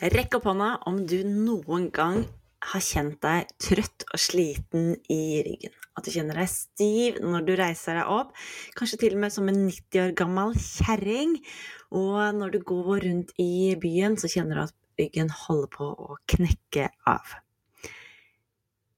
Rekk 0.00 0.38
opp 0.38 0.46
hånda 0.48 0.66
om 0.88 1.02
du 1.04 1.18
noen 1.28 1.90
gang 1.92 2.22
har 2.70 2.80
kjent 2.80 3.18
deg 3.20 3.50
trøtt 3.60 4.06
og 4.06 4.20
sliten 4.22 4.94
i 5.12 5.42
ryggen. 5.44 5.74
At 5.92 6.06
du 6.08 6.14
kjenner 6.14 6.40
deg 6.40 6.48
stiv 6.48 7.18
når 7.20 7.44
du 7.44 7.52
reiser 7.60 7.98
deg 7.98 8.08
opp, 8.08 8.30
kanskje 8.78 9.00
til 9.02 9.18
og 9.18 9.20
med 9.26 9.34
som 9.34 9.50
en 9.52 9.60
90 9.66 10.00
år 10.00 10.14
gammel 10.16 10.56
kjerring. 10.56 11.36
Og 11.92 12.16
når 12.38 12.56
du 12.56 12.58
går 12.72 13.04
rundt 13.04 13.36
i 13.44 13.76
byen, 13.82 14.16
så 14.16 14.32
kjenner 14.32 14.62
du 14.62 14.64
at 14.64 14.76
ryggen 15.02 15.34
holder 15.42 15.70
på 15.76 15.90
å 15.92 16.18
knekke 16.32 16.88
av. 17.12 17.36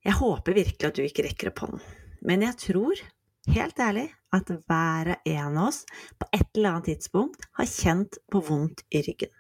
Jeg 0.07 0.19
håper 0.23 0.59
virkelig 0.63 0.87
at 0.87 1.03
du 1.03 1.03
ikke 1.03 1.27
rekker 1.27 1.51
opp 1.51 1.67
hånden, 1.67 1.83
men 2.23 2.47
jeg 2.47 2.61
tror, 2.69 3.07
helt 3.51 3.83
ærlig, 3.91 4.07
at 4.31 4.55
hver 4.55 5.17
og 5.17 5.31
en 5.35 5.59
av 5.59 5.67
oss 5.67 5.83
på 6.15 6.31
et 6.31 6.47
eller 6.55 6.77
annet 6.77 6.93
tidspunkt 6.95 7.51
har 7.59 7.75
kjent 7.75 8.23
på 8.31 8.47
vondt 8.47 8.87
i 8.95 9.03
ryggen. 9.03 9.35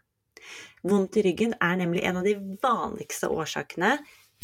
Vondt 0.86 1.18
i 1.20 1.24
ryggen 1.26 1.54
er 1.60 1.76
nemlig 1.80 2.04
en 2.06 2.20
av 2.20 2.26
de 2.26 2.36
vanligste 2.62 3.30
årsakene 3.32 3.96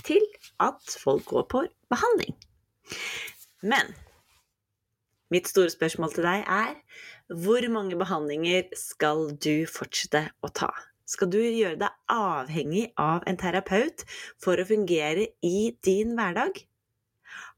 til 0.06 0.22
at 0.62 0.98
folk 1.02 1.26
går 1.32 1.48
på 1.50 1.64
behandling. 1.90 2.36
Men 3.62 3.94
mitt 5.32 5.50
store 5.50 5.72
spørsmål 5.72 6.14
til 6.14 6.28
deg 6.28 6.44
er 6.46 6.76
hvor 7.28 7.64
mange 7.72 7.98
behandlinger 8.00 8.70
skal 8.78 9.26
du 9.36 9.66
fortsette 9.68 10.28
å 10.40 10.52
ta? 10.54 10.70
Skal 11.08 11.30
du 11.32 11.40
gjøre 11.40 11.78
deg 11.80 12.12
avhengig 12.12 12.86
av 13.00 13.24
en 13.28 13.38
terapeut 13.40 14.04
for 14.40 14.60
å 14.60 14.66
fungere 14.68 15.30
i 15.44 15.70
din 15.84 16.14
hverdag? 16.16 16.60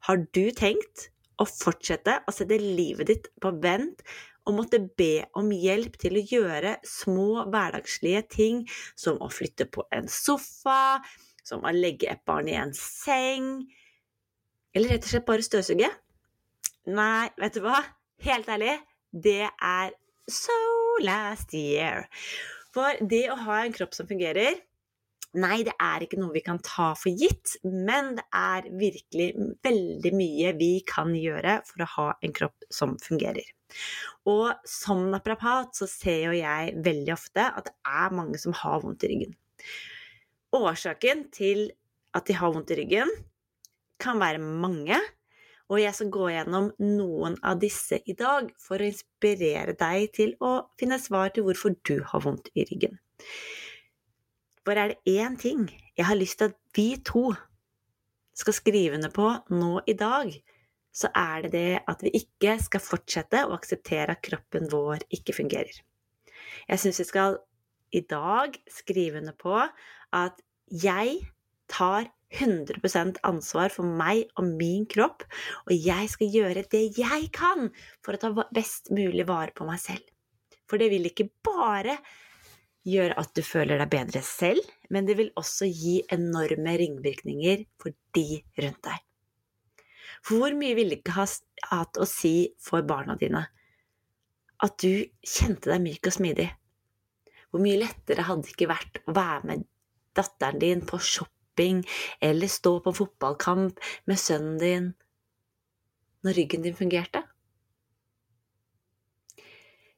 Har 0.07 0.23
du 0.35 0.45
tenkt 0.57 1.11
å 1.41 1.47
fortsette 1.49 2.21
å 2.29 2.35
sette 2.35 2.59
livet 2.61 3.11
ditt 3.11 3.31
på 3.43 3.53
vent 3.63 4.05
og 4.49 4.57
måtte 4.57 4.81
be 4.99 5.27
om 5.39 5.51
hjelp 5.53 5.99
til 6.01 6.19
å 6.19 6.25
gjøre 6.33 6.77
små 6.87 7.47
hverdagslige 7.53 8.23
ting 8.33 8.63
som 8.99 9.21
å 9.21 9.31
flytte 9.33 9.67
på 9.71 9.85
en 9.95 10.09
sofa, 10.11 11.01
som 11.45 11.65
å 11.65 11.75
legge 11.75 12.11
et 12.11 12.23
barn 12.29 12.49
i 12.51 12.57
en 12.59 12.73
seng, 12.77 13.67
eller 14.75 14.95
rett 14.95 15.07
og 15.07 15.13
slett 15.13 15.27
bare 15.29 15.45
støvsuge? 15.45 15.91
Nei, 16.91 17.29
vet 17.41 17.59
du 17.59 17.65
hva? 17.65 17.83
Helt 18.25 18.49
ærlig, 18.53 18.79
det 19.11 19.49
er 19.51 19.95
so 20.31 20.57
last 21.03 21.55
year. 21.57 22.07
For 22.75 22.99
det 23.03 23.27
å 23.33 23.39
ha 23.47 23.65
en 23.65 23.75
kropp 23.75 23.97
som 23.97 24.09
fungerer 24.11 24.61
Nei, 25.39 25.61
det 25.63 25.77
er 25.79 26.03
ikke 26.03 26.19
noe 26.19 26.35
vi 26.35 26.41
kan 26.43 26.59
ta 26.59 26.89
for 26.99 27.15
gitt, 27.15 27.53
men 27.63 28.17
det 28.17 28.25
er 28.35 28.65
virkelig 28.75 29.29
veldig 29.63 30.11
mye 30.19 30.51
vi 30.59 30.73
kan 30.83 31.13
gjøre 31.15 31.61
for 31.69 31.85
å 31.85 31.91
ha 31.93 32.07
en 32.19 32.35
kropp 32.35 32.67
som 32.75 32.97
fungerer. 32.99 33.47
Og 34.31 34.53
som 34.69 35.07
naprapat 35.13 35.77
så 35.79 35.89
ser 35.91 36.27
jo 36.29 36.35
jeg 36.37 36.75
veldig 36.85 37.15
ofte 37.15 37.47
at 37.47 37.71
det 37.71 37.77
er 37.87 38.17
mange 38.17 38.41
som 38.43 38.57
har 38.57 38.83
vondt 38.85 39.07
i 39.07 39.13
ryggen. 39.13 39.37
Årsaken 40.57 41.29
til 41.35 41.69
at 42.17 42.27
de 42.27 42.37
har 42.37 42.53
vondt 42.55 42.73
i 42.75 42.81
ryggen, 42.81 43.11
kan 44.01 44.21
være 44.21 44.41
mange, 44.41 44.97
og 45.71 45.79
jeg 45.79 45.95
skal 45.95 46.11
gå 46.11 46.29
gjennom 46.33 46.71
noen 46.83 47.37
av 47.47 47.61
disse 47.63 48.01
i 48.11 48.17
dag 48.19 48.49
for 48.59 48.81
å 48.81 48.89
inspirere 48.89 49.77
deg 49.79 50.09
til 50.17 50.33
å 50.43 50.55
finne 50.81 50.99
svar 50.99 51.31
til 51.35 51.47
hvorfor 51.47 51.77
du 51.87 52.01
har 52.11 52.25
vondt 52.25 52.51
i 52.59 52.65
ryggen. 52.67 52.99
For 54.67 54.79
er 54.79 54.93
det 54.93 55.21
én 55.21 55.39
ting 55.41 55.69
jeg 55.97 56.09
har 56.09 56.19
lyst 56.19 56.41
til 56.41 56.51
at 56.51 56.59
vi 56.77 56.89
to 57.07 57.31
skal 58.41 58.57
skrive 58.57 58.99
ned 58.99 59.13
på 59.15 59.29
nå 59.53 59.79
i 59.87 59.95
dag, 59.99 60.33
så 60.93 61.11
er 61.17 61.47
det 61.47 61.53
det 61.55 61.83
at 61.91 62.03
vi 62.05 62.13
ikke 62.19 62.57
skal 62.63 62.83
fortsette 62.83 63.45
å 63.47 63.55
akseptere 63.57 64.17
at 64.17 64.25
kroppen 64.27 64.69
vår 64.73 65.05
ikke 65.15 65.37
fungerer. 65.37 65.83
Jeg 66.69 66.83
syns 66.83 67.01
vi 67.03 67.09
skal 67.09 67.39
i 67.95 68.03
dag 68.07 68.57
skrive 68.71 69.21
under 69.23 69.37
på 69.39 69.57
at 69.61 70.43
jeg 70.71 71.21
tar 71.71 72.11
100% 72.31 73.19
ansvar 73.27 73.73
for 73.75 73.87
meg 73.87 74.29
og 74.39 74.47
min 74.47 74.87
kropp, 74.91 75.25
og 75.67 75.75
jeg 75.75 76.11
skal 76.13 76.31
gjøre 76.31 76.67
det 76.71 76.85
jeg 76.99 77.31
kan 77.35 77.71
for 78.05 78.15
å 78.15 78.23
ta 78.23 78.31
best 78.55 78.93
mulig 78.95 79.27
vare 79.27 79.55
på 79.55 79.67
meg 79.67 79.83
selv. 79.83 80.05
For 80.71 80.79
det 80.79 80.93
vil 80.93 81.11
ikke 81.11 81.31
bare 81.43 81.99
gjøre 82.87 83.19
at 83.21 83.35
du 83.37 83.43
føler 83.45 83.83
deg 83.83 83.91
bedre 83.93 84.23
selv, 84.25 84.63
men 84.95 85.09
det 85.09 85.19
vil 85.19 85.35
også 85.39 85.67
gi 85.69 85.99
enorme 86.15 86.79
ringvirkninger 86.81 87.67
for 87.83 87.95
de 88.17 88.43
rundt 88.63 88.85
deg. 88.87 89.10
Hvor 90.27 90.53
mye 90.57 90.77
ville 90.77 90.95
det 90.95 91.01
ikke 91.01 91.17
ha 91.17 91.27
hatt 91.71 92.01
å 92.01 92.07
si 92.09 92.53
for 92.61 92.85
barna 92.87 93.17
dine 93.21 93.47
at 94.61 94.75
du 94.83 95.07
kjente 95.25 95.71
deg 95.71 95.81
myk 95.85 96.11
og 96.11 96.17
smidig? 96.19 96.49
Hvor 97.51 97.63
mye 97.65 97.81
lettere 97.81 98.27
hadde 98.29 98.47
det 98.47 98.55
ikke 98.55 98.71
vært 98.71 99.01
å 99.09 99.15
være 99.17 99.49
med 99.49 99.67
datteren 100.17 100.61
din 100.61 100.85
på 100.87 101.01
shopping 101.01 101.83
eller 102.23 102.53
stå 102.53 102.77
på 102.85 102.95
fotballkamp 103.01 103.81
med 104.11 104.21
sønnen 104.21 104.59
din 104.61 104.89
når 106.27 106.37
ryggen 106.37 106.67
din 106.67 106.77
fungerte? 106.77 107.25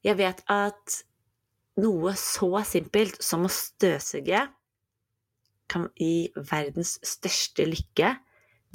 Jeg 0.02 0.18
vet 0.18 0.42
at 0.50 1.02
noe 1.82 2.14
så 2.18 2.50
simpelt 2.66 3.20
som 3.22 3.46
å 3.46 3.52
støvsuge 3.52 4.46
kan 5.72 5.88
gi 5.96 6.28
verdens 6.36 6.98
største 7.06 7.66
lykke 7.68 8.10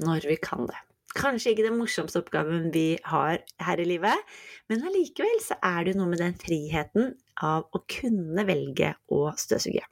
når 0.01 0.29
vi 0.31 0.37
kan 0.41 0.65
det. 0.69 0.86
Kanskje 1.17 1.53
ikke 1.53 1.65
den 1.65 1.79
morsomste 1.79 2.21
oppgaven 2.21 2.69
vi 2.73 2.99
har 3.09 3.41
her 3.65 3.81
i 3.81 3.87
livet, 3.89 4.35
men 4.69 4.83
allikevel 4.85 5.39
så 5.41 5.57
er 5.65 5.83
det 5.83 5.95
jo 5.95 6.01
noe 6.03 6.11
med 6.11 6.21
den 6.21 6.35
friheten 6.37 7.15
av 7.43 7.65
å 7.73 7.81
kunne 7.89 8.45
velge 8.47 8.93
å 9.13 9.23
støvsuge. 9.39 9.85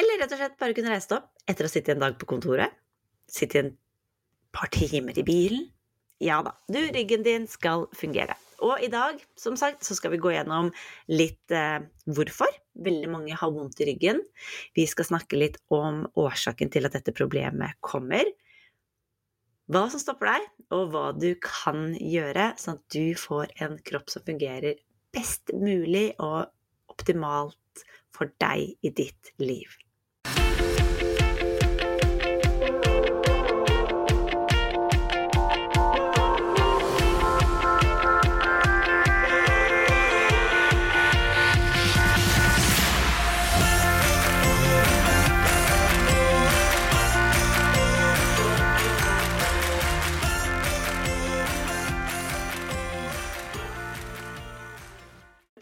Eller 0.00 0.22
rett 0.22 0.32
og 0.32 0.40
slett 0.40 0.56
bare 0.60 0.76
kunne 0.76 0.94
reise 0.94 1.12
opp 1.18 1.28
etter 1.50 1.68
å 1.68 1.70
sitte 1.70 1.92
en 1.92 2.02
dag 2.02 2.16
på 2.18 2.28
kontoret, 2.30 2.72
sitte 3.30 3.60
en 3.60 3.70
par 4.54 4.72
timer 4.72 5.18
i 5.20 5.26
bilen. 5.26 5.68
Ja 6.22 6.40
da, 6.46 6.54
du, 6.72 6.80
ryggen 6.94 7.24
din 7.26 7.46
skal 7.50 7.88
fungere. 7.96 8.38
Og 8.64 8.80
i 8.80 8.88
dag, 8.88 9.18
som 9.36 9.58
sagt, 9.60 9.84
så 9.84 9.96
skal 9.98 10.14
vi 10.14 10.22
gå 10.22 10.30
gjennom 10.32 10.70
litt 11.10 11.52
eh, 11.52 11.82
hvorfor 12.06 12.48
veldig 12.86 13.10
mange 13.10 13.36
har 13.36 13.52
vondt 13.52 13.82
i 13.82 13.88
ryggen. 13.90 14.22
Vi 14.78 14.86
skal 14.88 15.08
snakke 15.10 15.38
litt 15.38 15.58
om 15.74 16.04
årsaken 16.18 16.72
til 16.72 16.88
at 16.88 16.96
dette 16.96 17.14
problemet 17.14 17.76
kommer 17.84 18.24
hva 19.72 19.86
som 19.92 20.00
stopper 20.02 20.28
deg, 20.32 20.48
og 20.76 20.90
hva 20.92 21.04
du 21.16 21.30
kan 21.42 21.94
gjøre, 21.96 22.52
sånn 22.60 22.80
at 22.80 22.96
du 22.96 23.14
får 23.18 23.54
en 23.64 23.78
kropp 23.86 24.12
som 24.12 24.24
fungerer 24.26 24.80
best 25.14 25.54
mulig 25.54 26.10
og 26.18 26.50
optimalt 26.92 27.84
for 28.14 28.30
deg 28.42 28.74
i 28.84 28.92
ditt 28.94 29.32
liv. 29.42 29.70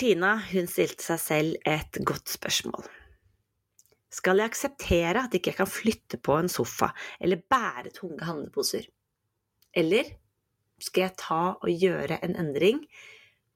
Tina 0.02 0.32
hun 0.48 0.66
stilte 0.66 1.04
seg 1.04 1.18
selv 1.22 1.66
et 1.68 1.98
godt 2.02 2.32
spørsmål. 2.32 2.88
Skal 4.10 4.40
jeg 4.40 4.50
akseptere 4.50 5.20
at 5.20 5.34
ikke 5.38 5.52
jeg 5.52 5.58
kan 5.60 5.68
flytte 5.70 6.18
på 6.18 6.34
en 6.40 6.50
sofa 6.50 6.88
eller 7.22 7.38
bære 7.38 7.92
tunge 7.94 8.26
handleposer? 8.26 8.88
Eller 9.70 10.10
skal 10.82 11.04
jeg 11.04 11.14
ta 11.22 11.38
og 11.54 11.70
gjøre 11.70 12.18
en 12.26 12.34
endring 12.42 12.80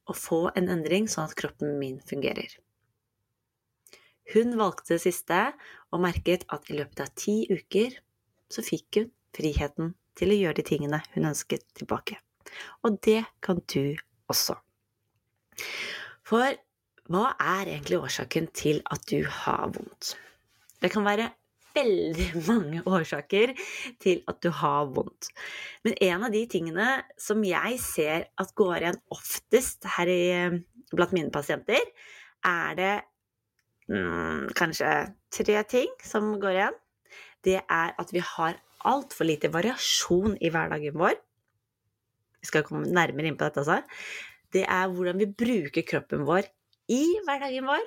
og 0.06 0.20
få 0.20 0.38
en 0.52 0.70
endring 0.70 1.08
sånn 1.10 1.26
at 1.26 1.34
kroppen 1.40 1.80
min 1.80 1.98
fungerer? 2.06 2.54
Hun 4.30 4.54
valgte 4.62 4.94
det 4.94 5.02
siste 5.02 5.40
og 5.90 6.04
merket 6.06 6.46
at 6.54 6.70
i 6.70 6.78
løpet 6.78 7.02
av 7.08 7.10
ti 7.18 7.40
uker 7.50 7.98
så 8.54 8.62
fikk 8.62 9.00
hun 9.00 9.10
friheten 9.34 9.96
til 10.14 10.30
å 10.30 10.38
gjøre 10.44 10.60
de 10.62 10.68
tingene 10.70 11.02
hun 11.16 11.26
ønsket 11.34 11.66
tilbake. 11.74 12.22
Og 12.86 13.02
det 13.02 13.24
kan 13.42 13.58
du 13.66 13.98
også. 14.30 14.60
For 16.26 16.58
hva 17.06 17.26
er 17.38 17.68
egentlig 17.70 18.00
årsaken 18.02 18.48
til 18.56 18.80
at 18.90 19.04
du 19.10 19.20
har 19.30 19.68
vondt? 19.74 20.16
Det 20.82 20.90
kan 20.92 21.06
være 21.06 21.28
veldig 21.76 22.28
mange 22.50 22.82
årsaker 22.88 23.52
til 24.02 24.22
at 24.28 24.40
du 24.42 24.50
har 24.50 24.88
vondt. 24.96 25.30
Men 25.86 25.98
en 26.08 26.26
av 26.26 26.34
de 26.34 26.42
tingene 26.50 26.88
som 27.20 27.44
jeg 27.46 27.78
ser 27.82 28.26
at 28.42 28.54
går 28.58 28.80
igjen 28.80 29.02
oftest 29.14 29.86
her 29.96 30.10
i, 30.10 30.24
blant 30.94 31.14
mine 31.14 31.30
pasienter, 31.34 31.82
er 32.46 32.76
det 32.78 32.94
mm, 33.90 34.50
kanskje 34.58 34.92
tre 35.34 35.62
ting 35.70 35.92
som 36.02 36.34
går 36.42 36.58
igjen. 36.58 36.80
Det 37.46 37.60
er 37.62 37.94
at 37.94 38.10
vi 38.10 38.22
har 38.34 38.58
altfor 38.86 39.26
lite 39.28 39.52
variasjon 39.54 40.34
i 40.42 40.50
hverdagen 40.50 40.98
vår. 40.98 41.14
Vi 42.42 42.50
skal 42.50 42.66
komme 42.66 42.90
nærmere 42.90 43.30
inn 43.30 43.38
på 43.38 43.46
dette, 43.46 43.62
altså 43.62 43.82
det 44.56 44.64
er 44.64 44.92
hvordan 44.92 45.20
vi 45.20 45.28
bruker 45.44 45.84
kroppen 45.86 46.24
vår 46.28 46.48
i 46.92 47.02
hverdagen 47.26 47.66
vår, 47.68 47.84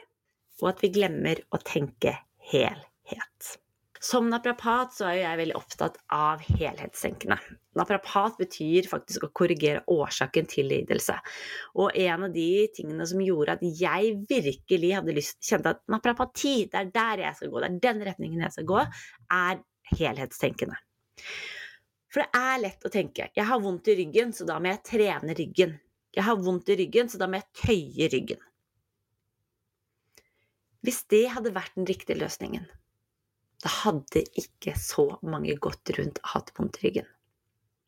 og 0.61 0.69
at 0.73 0.83
vi 0.83 0.93
glemmer 0.93 1.41
å 1.55 1.61
tenke 1.63 2.13
helhet. 2.51 3.55
Som 3.99 4.29
naprapat 4.31 4.93
så 4.95 5.09
er 5.09 5.17
jeg 5.17 5.39
veldig 5.41 5.55
opptatt 5.59 5.97
av 6.15 6.43
helhetstenkende. 6.45 7.35
Naprapat 7.75 8.37
betyr 8.39 8.87
faktisk 8.87 9.25
å 9.27 9.31
korrigere 9.35 9.81
årsaken 9.91 10.47
til 10.47 10.69
lidelse. 10.71 11.17
Og 11.75 11.91
en 11.99 12.23
av 12.29 12.31
de 12.31 12.69
tingene 12.75 13.07
som 13.09 13.19
gjorde 13.23 13.57
at 13.57 13.65
jeg 13.81 14.13
virkelig 14.29 14.93
hadde 14.95 15.17
lyst, 15.17 15.41
kjente 15.43 15.75
at 15.75 15.83
naprapati, 15.91 16.69
det 16.71 16.79
er 16.79 16.93
der 16.95 17.25
jeg 17.25 17.39
skal 17.41 17.51
gå, 17.51 17.59
det 17.59 17.69
er 17.69 17.83
den 17.89 18.01
retningen 18.07 18.45
jeg 18.47 18.55
skal 18.55 18.69
gå, 18.71 18.85
er 19.41 19.61
helhetstenkende. 19.99 20.79
For 22.09 22.23
det 22.23 22.39
er 22.39 22.63
lett 22.63 22.87
å 22.87 22.93
tenke 22.93 23.27
jeg 23.35 23.47
har 23.51 23.61
vondt 23.61 23.91
i 23.91 23.99
ryggen, 23.99 24.31
så 24.33 24.47
da 24.47 24.61
må 24.63 24.71
jeg 24.71 24.85
trene 24.93 25.35
ryggen. 25.35 25.75
Jeg 26.19 26.27
har 26.27 26.41
vondt 26.43 26.67
i 26.67 26.75
ryggen, 26.81 27.07
så 27.07 27.15
da 27.21 27.29
må 27.31 27.39
jeg 27.39 27.61
tøye 27.61 28.09
ryggen. 28.11 28.41
Hvis 30.83 31.05
det 31.11 31.29
hadde 31.31 31.53
vært 31.55 31.77
den 31.79 31.87
riktige 31.87 32.19
løsningen, 32.19 32.65
da 33.63 33.71
hadde 33.85 34.25
ikke 34.39 34.73
så 34.79 35.05
mange 35.23 35.55
gått 35.63 35.91
rundt 35.95 36.19
og 36.19 36.33
hatt 36.33 36.51
vondt 36.57 36.81
i 36.81 36.89
ryggen. 36.89 37.07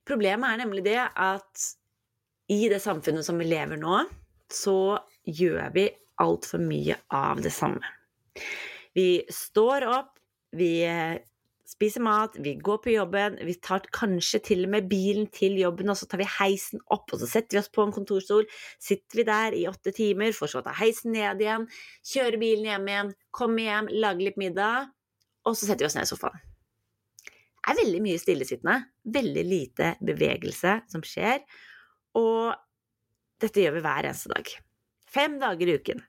Problemet 0.07 0.47
er 0.47 0.61
nemlig 0.63 0.85
det 0.87 0.99
at 0.99 1.65
i 2.51 2.61
det 2.71 2.79
samfunnet 2.83 3.27
som 3.27 3.39
vi 3.39 3.49
lever 3.51 3.79
nå, 3.79 3.99
så 4.51 4.99
gjør 5.27 5.67
vi 5.75 5.85
altfor 6.23 6.63
mye 6.63 6.95
av 7.15 7.43
det 7.43 7.51
samme. 7.55 7.83
Vi 8.95 9.23
står 9.31 9.87
opp, 9.91 10.15
vi 10.55 10.73
spiser 11.71 12.03
mat, 12.03 12.35
vi 12.43 12.55
går 12.59 12.79
på 12.83 12.93
jobben, 12.93 13.37
vi 13.47 13.55
tar 13.63 13.85
kanskje 13.95 14.41
til 14.51 14.65
og 14.65 14.73
med 14.73 14.89
bilen 14.91 15.29
til 15.33 15.55
jobben, 15.59 15.89
og 15.91 15.97
så 15.99 16.07
tar 16.09 16.21
vi 16.21 16.27
heisen 16.37 16.81
opp, 16.91 17.07
og 17.13 17.21
så 17.21 17.29
setter 17.29 17.57
vi 17.57 17.61
oss 17.61 17.71
på 17.73 17.85
en 17.85 17.93
kontorstol, 17.95 18.47
sitter 18.81 19.21
vi 19.21 19.27
der 19.27 19.57
i 19.57 19.65
åtte 19.69 19.93
timer, 19.95 20.35
for 20.37 20.51
så 20.51 20.61
å 20.61 20.65
ta 20.67 20.75
heisen 20.81 21.15
ned 21.15 21.41
igjen, 21.43 21.67
kjøre 22.13 22.41
bilen 22.41 22.69
hjem 22.69 22.87
igjen, 22.91 23.11
komme 23.33 23.67
hjem, 23.67 23.91
lage 24.03 24.27
litt 24.27 24.39
middag, 24.41 24.91
og 25.47 25.55
så 25.55 25.67
setter 25.67 25.85
vi 25.85 25.91
oss 25.91 25.97
ned 25.97 26.09
i 26.09 26.11
sofaen. 26.11 26.47
Det 27.61 27.75
er 27.75 27.77
veldig 27.77 27.99
mye 28.03 28.19
stillesittende, 28.19 28.77
veldig 29.15 29.43
lite 29.45 29.91
bevegelse 30.03 30.79
som 30.91 31.03
skjer, 31.05 31.43
og 32.17 32.51
dette 33.41 33.63
gjør 33.63 33.77
vi 33.77 33.83
hver 33.85 34.09
eneste 34.09 34.31
dag. 34.33 34.49
Fem 35.11 35.37
dager 35.41 35.69
i 35.69 35.77
uken. 35.79 36.01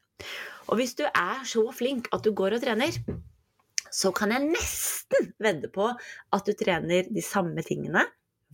Og 0.70 0.78
hvis 0.78 0.96
du 0.98 1.04
er 1.08 1.44
så 1.48 1.64
flink 1.74 2.08
at 2.14 2.24
du 2.24 2.32
går 2.36 2.56
og 2.56 2.64
trener, 2.64 2.96
så 3.92 4.12
kan 4.16 4.32
jeg 4.32 4.48
nesten 4.48 5.32
vedde 5.42 5.68
på 5.72 5.90
at 5.92 6.48
du 6.48 6.56
trener 6.56 7.08
de 7.12 7.24
samme 7.24 7.64
tingene 7.66 8.06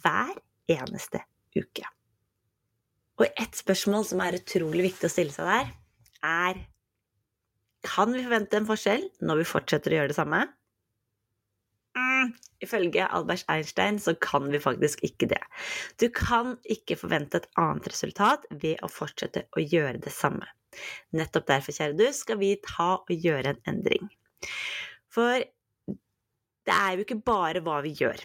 hver 0.02 0.34
eneste 0.70 1.22
uke. 1.56 1.86
Og 3.18 3.26
ett 3.34 3.56
spørsmål 3.58 4.04
som 4.06 4.22
er 4.22 4.38
utrolig 4.38 4.90
viktig 4.90 5.08
å 5.08 5.12
stille 5.12 5.34
seg 5.34 5.48
der, 5.50 5.72
er 6.26 6.66
Kan 7.86 8.10
vi 8.10 8.24
forvente 8.24 8.58
en 8.58 8.66
forskjell 8.66 9.04
når 9.22 9.38
vi 9.38 9.44
fortsetter 9.46 9.94
å 9.94 9.98
gjøre 10.00 10.10
det 10.10 10.16
samme? 10.16 10.40
Mm, 11.98 12.32
ifølge 12.62 13.06
Albert 13.06 13.44
Einstein 13.50 14.00
så 14.02 14.16
kan 14.18 14.48
vi 14.50 14.58
faktisk 14.62 15.04
ikke 15.06 15.28
det. 15.30 15.40
Du 16.02 16.08
kan 16.14 16.56
ikke 16.66 16.98
forvente 16.98 17.38
et 17.38 17.46
annet 17.54 17.86
resultat 17.86 18.48
ved 18.50 18.82
å 18.82 18.90
fortsette 18.90 19.46
å 19.54 19.62
gjøre 19.62 20.02
det 20.02 20.12
samme. 20.14 20.46
Nettopp 21.14 21.46
derfor, 21.48 21.74
kjære 21.78 21.96
du, 21.98 22.06
skal 22.12 22.42
vi 22.42 22.56
ta 22.66 22.96
og 22.98 23.14
gjøre 23.14 23.54
en 23.54 23.62
endring. 23.72 24.10
For 25.18 25.42
det 26.68 26.74
er 26.74 26.94
jo 26.94 27.02
ikke 27.02 27.22
bare 27.26 27.62
hva 27.64 27.80
vi 27.82 27.90
gjør, 27.98 28.20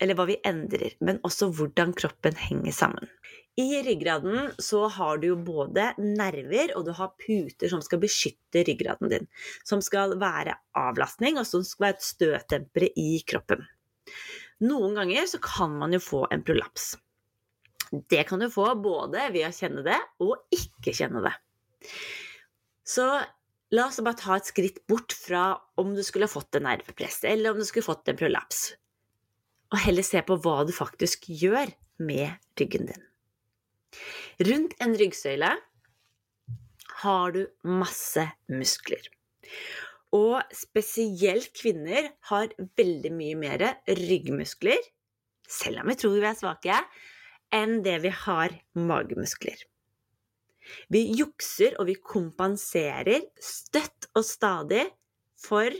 eller 0.00 0.16
hva 0.16 0.24
vi 0.30 0.38
endrer, 0.48 0.94
men 1.04 1.18
også 1.26 1.50
hvordan 1.58 1.92
kroppen 1.98 2.38
henger 2.40 2.72
sammen. 2.72 3.10
I 3.58 3.82
ryggraden 3.82 4.52
så 4.62 4.84
har 4.94 5.18
du 5.18 5.32
jo 5.32 5.36
både 5.42 5.90
nerver 5.98 6.70
og 6.78 6.86
du 6.86 6.92
har 6.94 7.10
puter 7.18 7.68
som 7.72 7.82
skal 7.82 8.00
beskytte 8.00 8.62
ryggraden 8.64 9.10
din. 9.10 9.26
Som 9.66 9.82
skal 9.82 10.14
være 10.20 10.54
avlastning, 10.78 11.40
og 11.40 11.46
som 11.48 11.64
skal 11.66 11.88
være 11.88 11.96
et 11.98 12.06
støtdempere 12.06 12.92
i 12.94 13.18
kroppen. 13.26 13.66
Noen 14.62 14.94
ganger 14.96 15.26
så 15.30 15.42
kan 15.42 15.74
man 15.80 15.92
jo 15.92 16.00
få 16.02 16.22
en 16.30 16.46
prolaps. 16.46 16.92
Det 17.90 18.22
kan 18.28 18.40
du 18.40 18.46
få 18.52 18.70
både 18.78 19.26
ved 19.34 19.48
å 19.48 19.54
kjenne 19.54 19.82
det 19.86 19.98
og 20.22 20.54
ikke 20.54 20.94
kjenne 20.94 21.24
det. 21.26 21.34
Så 22.86 23.10
la 23.74 23.88
oss 23.88 24.00
bare 24.04 24.18
ta 24.20 24.36
et 24.38 24.48
skritt 24.48 24.80
bort 24.88 25.14
fra 25.16 25.50
om 25.80 25.94
du 25.96 26.02
skulle 26.06 26.30
fått 26.30 26.56
en 26.58 26.66
nervepress, 26.68 27.22
eller 27.28 27.52
om 27.52 27.60
du 27.60 27.66
skulle 27.68 27.86
fått 27.86 28.08
en 28.08 28.18
prolaps. 28.18 28.72
Og 29.74 29.82
heller 29.84 30.06
se 30.06 30.22
på 30.24 30.38
hva 30.40 30.62
du 30.64 30.72
faktisk 30.72 31.28
gjør 31.28 31.70
med 32.00 32.38
ryggen 32.60 32.88
din. 32.88 33.04
Rundt 34.48 34.76
en 34.84 34.94
ryggsøyle 34.96 35.52
har 37.02 37.34
du 37.34 37.42
masse 37.66 38.24
muskler. 38.52 39.10
Og 40.16 40.40
spesielt 40.56 41.52
kvinner 41.56 42.12
har 42.30 42.54
veldig 42.80 43.12
mye 43.12 43.36
mer 43.36 43.64
ryggmuskler, 43.88 44.80
selv 45.48 45.82
om 45.82 45.90
vi 45.92 45.98
tror 46.00 46.16
vi 46.16 46.28
er 46.30 46.38
svake, 46.38 46.78
enn 47.54 47.82
det 47.84 47.98
vi 48.04 48.12
har 48.24 48.54
magemuskler. 48.76 49.60
Vi 50.92 51.04
jukser 51.18 51.78
og 51.78 51.88
vi 51.90 51.96
kompenserer 52.00 53.26
støtt 53.42 54.10
og 54.14 54.26
stadig 54.26 54.84
for 55.38 55.72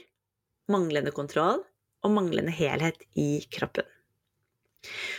manglende 0.73 1.13
kontroll 1.17 1.63
og 2.05 2.15
manglende 2.15 2.55
helhet 2.55 3.01
i 3.19 3.39
kroppen. 3.53 3.87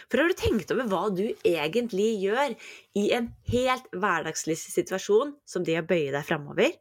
For 0.10 0.22
har 0.22 0.32
du 0.32 0.38
tenkt 0.40 0.72
over 0.74 0.88
hva 0.90 1.02
du 1.14 1.26
egentlig 1.46 2.14
gjør 2.24 2.56
i 2.98 3.10
en 3.16 3.34
helt 3.52 3.90
hverdagslig 3.92 4.56
situasjon 4.62 5.36
som 5.46 5.66
det 5.68 5.82
å 5.82 5.88
bøye 5.90 6.14
deg 6.16 6.26
framover? 6.26 6.78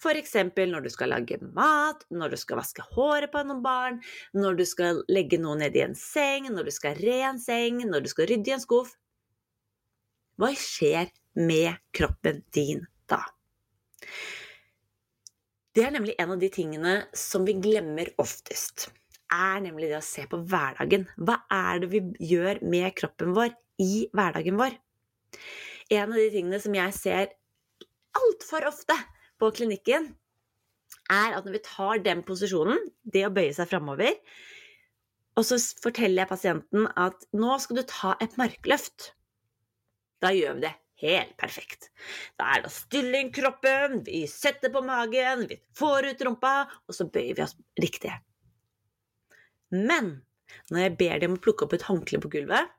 F.eks. 0.00 0.34
når 0.56 0.86
du 0.86 0.88
skal 0.92 1.12
lage 1.12 1.38
mat, 1.42 2.04
når 2.10 2.32
du 2.32 2.38
skal 2.40 2.60
vaske 2.60 2.84
håret 2.94 3.32
på 3.32 3.42
noen 3.44 3.62
barn, 3.64 4.00
når 4.32 4.58
du 4.60 4.64
skal 4.68 5.02
legge 5.12 5.40
noe 5.40 5.68
i 5.68 5.84
en 5.84 5.96
seng, 5.98 6.48
når 6.54 6.70
du 6.70 6.74
skal 6.74 6.98
re 7.00 7.18
en 7.30 7.40
seng, 7.42 7.82
når 7.86 8.06
du 8.06 8.10
skal 8.12 8.30
rydde 8.30 8.52
i 8.52 8.56
en 8.56 8.64
skuff. 8.64 8.94
Hva 10.38 10.52
skjer 10.56 11.10
med 11.38 11.78
kroppen 11.94 12.42
din 12.54 12.84
da? 13.10 13.22
Det 15.74 15.84
er 15.86 15.94
nemlig 15.94 16.16
en 16.18 16.34
av 16.34 16.40
de 16.42 16.50
tingene 16.50 16.94
som 17.16 17.44
vi 17.46 17.54
glemmer 17.62 18.10
oftest 18.18 18.88
er 19.32 19.60
nemlig 19.62 19.90
det 19.90 19.98
å 19.98 20.04
se 20.04 20.24
på 20.28 20.40
hverdagen. 20.48 21.06
Hva 21.20 21.42
er 21.52 21.82
det 21.82 21.90
vi 21.92 22.02
gjør 22.30 22.62
med 22.64 22.94
kroppen 22.96 23.34
vår 23.36 23.52
i 23.82 24.08
hverdagen 24.16 24.58
vår? 24.58 24.76
En 25.94 26.12
av 26.12 26.18
de 26.18 26.30
tingene 26.32 26.60
som 26.62 26.74
jeg 26.76 26.96
ser 26.96 27.34
altfor 28.18 28.66
ofte 28.68 28.96
på 29.38 29.52
klinikken, 29.54 30.10
er 31.08 31.36
at 31.36 31.46
når 31.46 31.54
vi 31.56 31.64
tar 31.64 32.00
den 32.04 32.24
posisjonen, 32.26 32.80
det 33.04 33.24
å 33.24 33.32
bøye 33.32 33.54
seg 33.56 33.70
framover, 33.70 34.16
og 35.38 35.46
så 35.46 35.56
forteller 35.80 36.24
jeg 36.24 36.32
pasienten 36.32 36.88
at 36.98 37.22
nå 37.36 37.54
skal 37.62 37.78
du 37.78 37.84
ta 37.88 38.16
et 38.20 38.34
markløft. 38.40 39.12
Da 40.20 40.32
gjør 40.34 40.58
vi 40.58 40.66
det 40.66 40.74
helt 41.02 41.34
perfekt. 41.40 41.90
Da 42.38 42.48
er 42.52 42.62
det 42.62 42.70
å 42.70 42.74
stille 42.74 43.20
inn 43.22 43.32
kroppen, 43.34 44.00
vi 44.06 44.24
setter 44.30 44.72
på 44.74 44.82
magen, 44.86 45.46
vi 45.50 45.60
får 45.78 46.10
ut 46.12 46.24
rumpa, 46.28 46.54
og 46.86 46.96
så 46.96 47.08
bøyer 47.10 47.38
vi 47.38 47.44
oss 47.44 47.56
riktig. 47.80 48.14
Men 49.74 50.16
når 50.72 50.84
jeg 50.84 50.96
ber 51.00 51.22
dem 51.22 51.36
å 51.36 51.42
plukke 51.44 51.66
opp 51.66 51.76
et 51.76 51.86
håndkle 51.88 52.20
på 52.24 52.32
gulvet, 52.32 52.74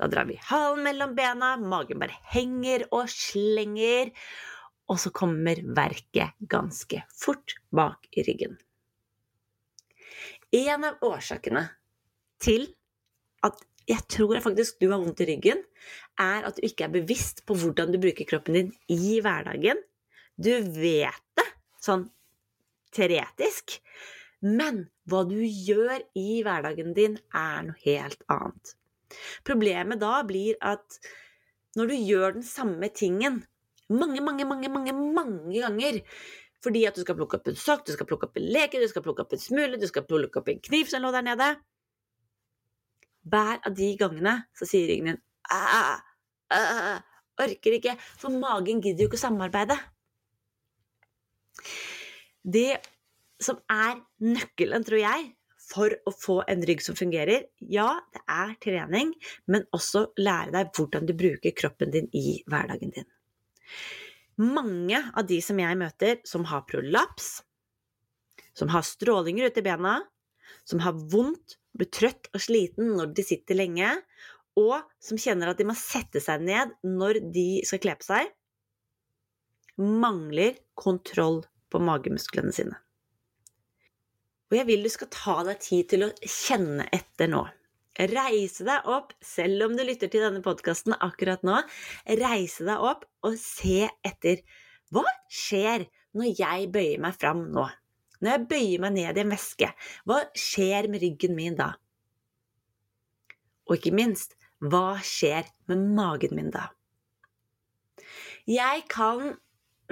da 0.00 0.08
drar 0.08 0.28
vi 0.28 0.38
halen 0.48 0.84
mellom 0.86 1.12
bena, 1.16 1.56
magen 1.60 2.00
bare 2.00 2.16
henger 2.32 2.86
og 2.88 3.10
slenger, 3.12 4.14
og 4.88 5.00
så 5.00 5.12
kommer 5.12 5.60
verket 5.76 6.36
ganske 6.48 7.02
fort 7.12 7.58
bak 7.74 8.08
i 8.16 8.24
ryggen. 8.24 8.56
En 10.56 10.86
av 10.88 11.02
årsakene 11.04 11.66
til 12.40 12.70
at 13.44 13.60
jeg 13.88 14.04
tror 14.12 14.40
faktisk 14.44 14.80
du 14.82 14.90
har 14.90 15.00
vondt 15.00 15.22
i 15.24 15.28
ryggen, 15.30 15.62
er 16.20 16.46
at 16.48 16.58
du 16.58 16.66
ikke 16.66 16.88
er 16.88 16.94
bevisst 16.98 17.44
på 17.48 17.56
hvordan 17.56 17.92
du 17.94 18.00
bruker 18.02 18.28
kroppen 18.28 18.58
din 18.58 18.72
i 18.92 19.18
hverdagen. 19.24 19.80
Du 20.36 20.50
vet 20.76 21.24
det 21.38 21.46
sånn 21.82 22.08
teoretisk, 22.94 23.78
men 24.44 24.84
hva 25.08 25.24
du 25.28 25.38
gjør 25.40 26.02
i 26.18 26.42
hverdagen 26.46 26.92
din, 26.96 27.16
er 27.34 27.64
noe 27.68 27.80
helt 27.84 28.20
annet. 28.32 28.74
Problemet 29.46 30.00
da 30.02 30.18
blir 30.28 30.58
at 30.60 30.98
når 31.78 31.92
du 31.92 31.96
gjør 31.96 32.36
den 32.36 32.44
samme 32.44 32.90
tingen 32.92 33.40
mange, 33.88 34.20
mange, 34.20 34.44
mange, 34.44 34.68
mange, 34.68 34.92
mange 34.92 35.62
ganger 35.62 36.02
fordi 36.64 36.82
at 36.88 36.96
du 36.98 37.04
skal 37.04 37.14
plukke 37.14 37.38
opp 37.38 37.48
en 37.48 37.56
sokk, 37.56 37.84
du 37.86 37.94
skal 37.94 38.08
plukke 38.08 38.26
opp 38.26 38.36
en 38.36 38.48
leke, 38.50 38.80
du 38.82 38.90
skal 38.90 39.04
plukke 39.04 39.22
opp 39.22 39.32
en 39.32 39.40
smule, 39.40 39.78
du 39.78 39.86
skal 39.88 40.04
plukke 40.08 40.40
opp 40.40 40.48
en 40.50 40.58
kniv 40.60 40.90
som 40.90 41.04
lå 41.04 41.12
der 41.14 41.24
nede 41.24 41.52
Hver 43.28 43.60
av 43.66 43.76
de 43.76 43.92
gangene 44.00 44.34
så 44.56 44.68
sier 44.68 44.88
ryggen 44.90 45.12
din 45.12 45.22
æh, 45.52 45.96
æh, 46.54 47.00
orker 47.42 47.78
ikke, 47.78 47.96
for 48.18 48.34
magen 48.34 48.82
gidder 48.84 49.04
jo 49.04 49.10
ikke 49.10 49.20
å 49.20 49.24
samarbeide. 49.26 49.78
Det 52.42 52.78
som 53.42 53.60
er 53.70 54.00
nøkkelen, 54.24 54.84
tror 54.86 55.00
jeg, 55.02 55.28
for 55.68 55.92
å 56.08 56.12
få 56.14 56.38
en 56.48 56.62
rygg 56.66 56.82
som 56.84 56.96
fungerer. 56.98 57.48
Ja, 57.60 57.90
det 58.14 58.22
er 58.32 58.54
trening, 58.62 59.12
men 59.46 59.66
også 59.76 60.08
lære 60.20 60.54
deg 60.54 60.72
hvordan 60.76 61.08
du 61.08 61.14
bruker 61.18 61.54
kroppen 61.56 61.92
din 61.94 62.08
i 62.16 62.40
hverdagen 62.48 62.94
din. 62.94 63.08
Mange 64.38 65.00
av 65.18 65.26
de 65.28 65.40
som 65.44 65.58
jeg 65.60 65.78
møter 65.78 66.20
som 66.28 66.46
har 66.48 66.64
prolaps, 66.68 67.40
som 68.56 68.70
har 68.72 68.86
strålinger 68.86 69.50
ute 69.50 69.62
i 69.62 69.66
bena, 69.66 69.98
som 70.66 70.80
har 70.82 70.96
vondt, 71.12 71.58
blir 71.78 71.90
trøtt 71.94 72.30
og 72.34 72.42
sliten 72.42 72.92
når 72.98 73.14
de 73.16 73.24
sitter 73.26 73.58
lenge, 73.58 73.92
og 74.58 74.82
som 75.02 75.20
kjenner 75.20 75.52
at 75.52 75.60
de 75.60 75.68
må 75.68 75.76
sette 75.78 76.20
seg 76.22 76.42
ned 76.42 76.74
når 76.86 77.22
de 77.34 77.48
skal 77.68 77.82
kle 77.82 77.94
på 78.00 78.08
seg, 78.08 78.32
mangler 79.78 80.58
kontroll 80.78 81.44
på 81.70 81.80
magemusklene 81.82 82.54
sine. 82.54 82.78
Og 84.48 84.56
jeg 84.56 84.66
vil 84.70 84.84
du 84.86 84.90
skal 84.90 85.10
ta 85.12 85.36
deg 85.46 85.60
tid 85.62 85.88
til 85.92 86.06
å 86.06 86.12
kjenne 86.24 86.88
etter 86.94 87.28
nå. 87.30 87.44
Reise 87.98 88.64
deg 88.66 88.86
opp, 88.88 89.12
selv 89.24 89.66
om 89.66 89.74
du 89.76 89.82
lytter 89.84 90.10
til 90.10 90.22
denne 90.22 90.42
podkasten 90.42 90.94
akkurat 91.02 91.42
nå. 91.46 91.58
Reise 92.20 92.66
deg 92.66 92.84
opp 92.90 93.04
og 93.26 93.36
se 93.42 93.88
etter. 94.06 94.40
Hva 94.94 95.04
skjer 95.28 95.84
når 96.16 96.30
jeg 96.38 96.70
bøyer 96.74 97.02
meg 97.02 97.18
fram 97.18 97.48
nå? 97.52 97.66
Når 98.20 98.34
jeg 98.34 98.46
bøyer 98.50 98.82
meg 98.82 98.94
ned 98.96 99.18
i 99.18 99.22
en 99.22 99.32
væske, 99.32 99.68
hva 100.08 100.22
skjer 100.38 100.88
med 100.90 101.04
ryggen 101.04 101.36
min 101.38 101.58
da? 101.58 101.72
Og 103.68 103.78
ikke 103.78 103.94
minst, 103.94 104.34
hva 104.58 104.98
skjer 105.04 105.46
med 105.70 105.84
magen 105.94 106.34
min 106.34 106.50
da? 106.54 106.70
Jeg 108.48 108.86
kan 108.90 109.36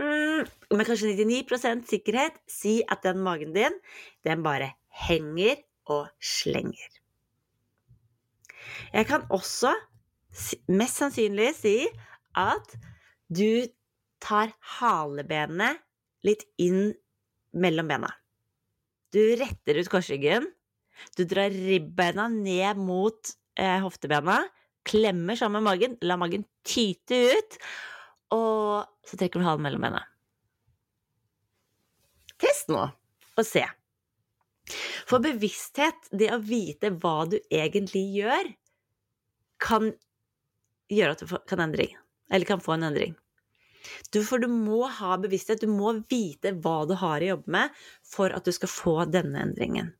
mm, 0.00 0.49
med 0.75 0.85
kanskje 0.88 1.12
99% 1.12 1.87
sikkerhet 1.90 2.40
si 2.50 2.80
at 2.88 3.04
den 3.04 3.21
magen 3.23 3.52
din, 3.54 3.78
den 4.25 4.42
bare 4.42 4.73
henger 5.06 5.61
og 5.92 6.09
slenger. 6.21 6.90
Jeg 8.92 9.06
kan 9.06 9.26
også 9.30 9.75
mest 10.68 11.00
sannsynlig 11.00 11.52
si 11.59 11.78
at 12.37 12.76
du 13.28 13.66
tar 14.23 14.52
halebenet 14.78 15.83
litt 16.26 16.47
inn 16.59 16.95
mellom 17.57 17.89
bena. 17.91 18.13
Du 19.15 19.23
retter 19.41 19.81
ut 19.81 19.91
korsryggen. 19.91 20.49
Du 21.17 21.25
drar 21.29 21.53
ribbeina 21.53 22.29
ned 22.33 22.81
mot 22.81 23.33
eh, 23.59 23.79
hoftebena. 23.85 24.43
Klemmer 24.87 25.39
sammen 25.39 25.65
magen. 25.67 25.97
La 26.05 26.19
magen 26.21 26.47
tyte 26.67 27.21
ut. 27.37 27.59
Og 28.37 28.85
så 29.07 29.19
trekker 29.19 29.41
du 29.41 29.47
halen 29.47 29.65
mellom 29.65 29.87
bena. 29.87 30.05
Test 32.43 32.69
nå, 32.69 32.83
og 33.37 33.47
se. 33.49 33.63
For 35.07 35.23
bevissthet, 35.23 36.11
det 36.11 36.33
å 36.35 36.43
vite 36.43 36.91
hva 36.99 37.23
du 37.31 37.39
egentlig 37.55 38.03
gjør, 38.19 38.51
kan 39.63 39.93
gjøre 40.93 41.15
at 41.15 41.23
du 41.23 41.37
kan 41.49 41.63
endring. 41.65 41.95
Kan 42.47 42.61
få 42.61 42.75
en 42.75 42.89
endring. 42.91 43.15
Du, 44.12 44.21
for 44.25 44.43
du 44.43 44.49
må 44.50 44.87
ha 44.99 45.16
bevissthet, 45.21 45.62
du 45.62 45.71
må 45.71 45.93
vite 46.11 46.55
hva 46.62 46.81
du 46.88 46.97
har 46.99 47.23
å 47.23 47.31
jobbe 47.35 47.55
med 47.57 47.78
for 48.07 48.35
at 48.35 48.47
du 48.47 48.55
skal 48.55 48.73
få 48.73 48.97
denne 49.11 49.43
endringen. 49.49 49.93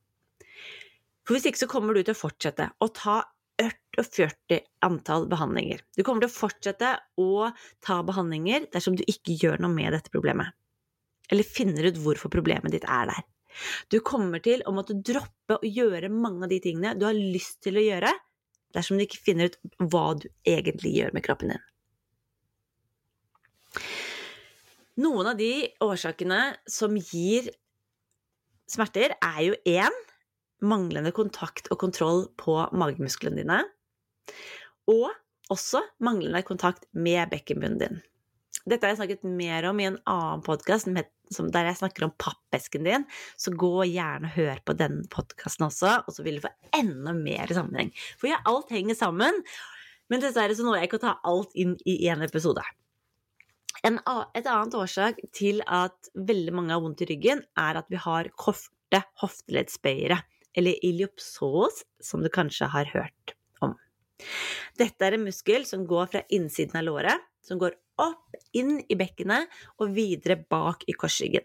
For 1.27 1.35
hvis 1.35 1.49
ikke 1.51 1.65
så 1.65 1.71
kommer 1.71 1.97
du 1.97 2.05
til 2.05 2.15
å 2.15 2.21
fortsette 2.21 2.71
å 2.83 2.91
ta 2.95 3.23
40 3.57 4.61
antall 4.85 5.27
behandlinger. 5.29 5.81
Du 5.97 6.05
kommer 6.05 6.23
til 6.23 6.31
å 6.31 6.37
fortsette 6.37 6.91
å 7.21 7.49
ta 7.85 8.03
behandlinger 8.05 8.69
dersom 8.73 8.99
du 8.99 9.05
ikke 9.09 9.37
gjør 9.41 9.63
noe 9.65 9.73
med 9.73 9.97
dette 9.97 10.13
problemet. 10.13 10.53
Eller 11.33 11.49
finner 11.49 11.89
ut 11.89 11.99
hvorfor 12.05 12.31
problemet 12.33 12.75
ditt 12.75 12.85
er 12.85 13.09
der. 13.11 13.25
Du 13.89 13.99
kommer 14.05 14.43
til 14.45 14.63
å 14.69 14.75
måtte 14.77 14.99
droppe 15.01 15.57
å 15.57 15.67
gjøre 15.67 16.13
mange 16.13 16.45
av 16.45 16.53
de 16.53 16.61
tingene 16.63 16.95
du 16.99 17.07
har 17.09 17.17
lyst 17.17 17.63
til 17.65 17.81
å 17.81 17.87
gjøre, 17.87 18.13
dersom 18.77 18.99
du 18.99 19.07
ikke 19.07 19.23
finner 19.31 19.49
ut 19.49 19.59
hva 19.89 20.11
du 20.21 20.29
egentlig 20.45 20.93
gjør 20.99 21.17
med 21.17 21.25
kroppen 21.25 21.55
din. 21.55 21.65
Noen 24.97 25.29
av 25.29 25.37
de 25.37 25.69
årsakene 25.85 26.41
som 26.71 26.95
gir 26.97 27.51
smerter, 28.71 29.13
er 29.21 29.41
jo 29.45 29.57
én 29.69 29.97
manglende 30.65 31.13
kontakt 31.15 31.69
og 31.71 31.79
kontroll 31.83 32.25
på 32.41 32.57
magemusklene 32.73 33.43
dine. 33.43 33.59
Og 34.89 35.11
også 35.53 35.83
manglende 36.03 36.41
kontakt 36.47 36.89
med 36.97 37.29
bekkenbunnen 37.31 37.83
din. 37.83 38.01
Dette 38.67 38.83
har 38.83 38.95
jeg 38.95 39.03
snakket 39.03 39.29
mer 39.29 39.69
om 39.69 39.79
i 39.79 39.87
en 39.87 40.01
annen 40.11 40.43
podkast 40.47 40.89
der 40.91 41.69
jeg 41.69 41.79
snakker 41.79 42.07
om 42.07 42.15
pappesken 42.23 42.87
din, 42.87 43.05
så 43.39 43.53
gå 43.55 43.85
gjerne 43.91 44.31
og 44.31 44.35
hør 44.39 44.63
på 44.67 44.75
den 44.79 45.05
podkasten 45.13 45.67
også, 45.69 45.93
og 46.07 46.15
så 46.15 46.25
vil 46.27 46.39
du 46.39 46.47
få 46.47 46.53
enda 46.79 47.13
mer 47.15 47.53
sammenheng. 47.53 47.93
For 48.19 48.31
ja, 48.31 48.41
alt 48.47 48.73
henger 48.75 48.99
sammen, 48.99 49.39
men 50.11 50.23
dessverre 50.23 50.55
så 50.57 50.67
når 50.67 50.81
jeg 50.81 50.91
ikke 50.91 51.01
å 51.03 51.05
ta 51.05 51.15
alt 51.27 51.55
inn 51.59 51.77
i 51.85 51.99
én 52.09 52.23
episode. 52.27 52.65
En, 53.85 53.99
et 54.35 54.47
annet 54.47 54.77
årsak 54.79 55.19
til 55.37 55.61
at 55.67 56.11
veldig 56.15 56.55
mange 56.57 56.73
har 56.75 56.83
vondt 56.85 57.03
i 57.05 57.11
ryggen, 57.11 57.43
er 57.59 57.81
at 57.81 57.91
vi 57.93 58.01
har 58.01 58.31
korte 58.39 59.03
hofteleddsbøyere, 59.21 60.21
eller 60.57 60.87
iliopsoas, 60.87 61.83
som 62.01 62.23
du 62.25 62.31
kanskje 62.33 62.71
har 62.73 62.89
hørt 62.95 63.35
om. 63.65 63.75
Dette 64.81 65.05
er 65.05 65.17
en 65.17 65.27
muskel 65.27 65.67
som 65.69 65.85
går 65.89 66.09
fra 66.15 66.25
innsiden 66.33 66.81
av 66.81 66.87
låret, 66.89 67.27
som 67.45 67.61
går 67.61 67.77
opp, 68.03 68.25
inn 68.57 68.79
i 68.89 68.97
bekkenet 68.99 69.53
og 69.81 69.93
videre 69.97 70.39
bak 70.41 70.85
i 70.89 70.97
korsryggen. 70.97 71.45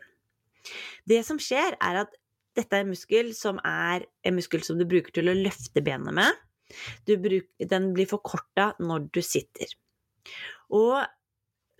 Det 1.07 1.21
som 1.27 1.39
skjer, 1.41 1.75
er 1.81 2.03
at 2.05 2.15
dette 2.57 2.75
er 2.75 2.83
en 2.83 2.91
muskel 2.91 3.31
som 3.35 3.59
er 3.67 4.05
en 4.27 4.35
muskel 4.35 4.63
som 4.65 4.79
du 4.79 4.85
bruker 4.87 5.13
til 5.15 5.31
å 5.31 5.37
løfte 5.37 5.83
benet 5.83 6.15
med. 6.15 6.41
Bruk, 7.07 7.47
den 7.71 7.89
blir 7.95 8.07
forkorta 8.07 8.71
når 8.79 9.07
du 9.15 9.21
sitter. 9.25 9.71
Og 10.71 11.01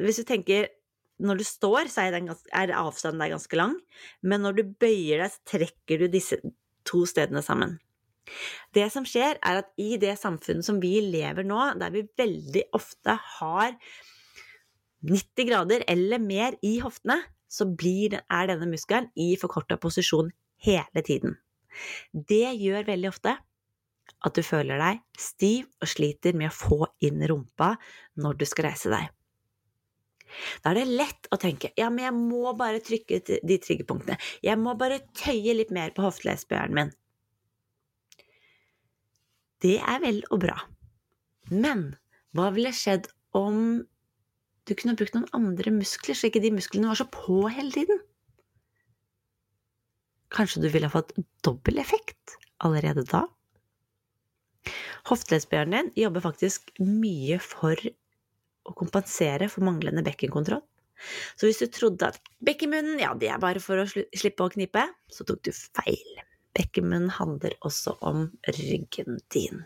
hvis 0.06 0.22
du 0.22 0.28
tenker 0.28 0.70
når 1.22 1.42
du 1.42 1.46
står, 1.46 1.90
så 1.92 2.08
er, 2.08 2.18
ganske, 2.26 2.50
er, 2.50 2.74
avstanden 2.80 3.22
der 3.22 3.36
ganske 3.36 3.58
lang, 3.60 3.76
men 4.26 4.42
når 4.42 4.58
du 4.58 4.64
bøyer 4.82 5.22
deg, 5.22 5.34
så 5.34 5.58
trekker 5.58 6.02
du 6.02 6.08
disse 6.10 6.40
to 6.88 7.04
stedene 7.10 7.44
sammen. 7.46 7.78
Det 8.74 8.88
som 8.94 9.06
skjer, 9.08 9.38
er 9.38 9.62
at 9.62 9.70
i 9.82 9.98
det 10.02 10.16
samfunnet 10.22 10.66
som 10.66 10.80
vi 10.82 10.96
lever 11.04 11.46
nå, 11.46 11.60
der 11.82 11.94
vi 11.94 12.08
veldig 12.18 12.66
ofte 12.78 13.18
har 13.38 13.76
90 15.06 15.50
grader 15.50 15.86
eller 15.90 16.22
mer 16.22 16.58
i 16.66 16.78
hoftene, 16.82 17.20
så 17.52 17.68
blir, 17.68 18.22
er 18.22 18.50
denne 18.50 18.70
muskelen 18.72 19.10
i 19.20 19.34
forkorta 19.40 19.78
posisjon 19.82 20.32
hele 20.64 21.06
tiden. 21.06 21.36
Det 22.14 22.54
gjør 22.56 22.88
veldig 22.88 23.10
ofte 23.12 23.36
at 24.22 24.38
du 24.38 24.44
føler 24.46 24.80
deg 24.80 25.02
stiv 25.20 25.68
og 25.82 25.90
sliter 25.90 26.38
med 26.38 26.52
å 26.52 26.56
få 26.56 26.86
inn 27.04 27.24
rumpa 27.28 27.74
når 28.22 28.40
du 28.40 28.46
skal 28.48 28.70
reise 28.70 28.92
deg. 28.94 29.10
Da 30.64 30.72
er 30.72 30.82
det 30.82 30.98
lett 31.02 31.30
å 31.32 31.40
tenke 31.42 31.72
ja, 31.80 31.90
men 31.94 32.06
jeg 32.06 32.16
må 32.18 32.54
bare 32.58 32.82
trykke 32.84 33.22
de 33.28 33.58
triggerpunktene. 33.62 34.18
Jeg 34.46 34.60
må 34.62 34.76
bare 34.80 35.02
tøye 35.18 35.56
litt 35.58 35.74
mer 35.76 35.94
på 35.96 36.06
hoftelesbøyeren 36.06 36.78
min. 36.78 36.94
Det 39.62 39.78
er 39.78 40.00
vel 40.02 40.22
og 40.34 40.42
bra. 40.46 40.58
Men 41.52 41.92
hva 42.38 42.50
ville 42.56 42.72
skjedd 42.74 43.10
om 43.38 43.84
du 44.70 44.74
kunne 44.78 44.96
brukt 44.98 45.16
noen 45.18 45.30
andre 45.36 45.74
muskler, 45.74 46.18
så 46.18 46.30
ikke 46.30 46.42
de 46.44 46.54
musklene 46.56 46.90
var 46.90 47.00
så 47.00 47.08
på 47.12 47.44
hele 47.52 47.74
tiden? 47.76 48.02
Kanskje 50.32 50.64
du 50.64 50.70
ville 50.72 50.90
fått 50.92 51.14
dobbel 51.44 51.82
effekt 51.82 52.38
allerede 52.64 53.04
da? 53.10 53.26
Hofteleddsbøyeren 55.10 55.74
din 55.76 55.90
jobber 55.98 56.24
faktisk 56.24 56.72
mye 56.80 57.40
for 57.42 57.76
å 58.68 58.76
kompensere 58.78 59.50
for 59.52 59.66
manglende 59.66 60.04
bekkenkontroll. 60.06 60.64
Så 61.36 61.48
hvis 61.48 61.62
du 61.64 61.70
trodde 61.74 62.12
at 62.12 62.20
bekkenmunnen, 62.46 63.00
ja, 63.02 63.14
det 63.18 63.32
er 63.34 63.42
bare 63.42 63.62
for 63.64 63.82
å 63.82 63.88
slippe 63.90 64.46
å 64.46 64.52
knipe, 64.54 64.86
så 65.10 65.26
tok 65.26 65.42
du 65.48 65.52
feil. 65.54 66.22
Bekkenmunnen 66.58 67.14
handler 67.16 67.56
også 67.66 67.96
om 68.06 68.28
ryggen 68.60 69.22
din. 69.34 69.64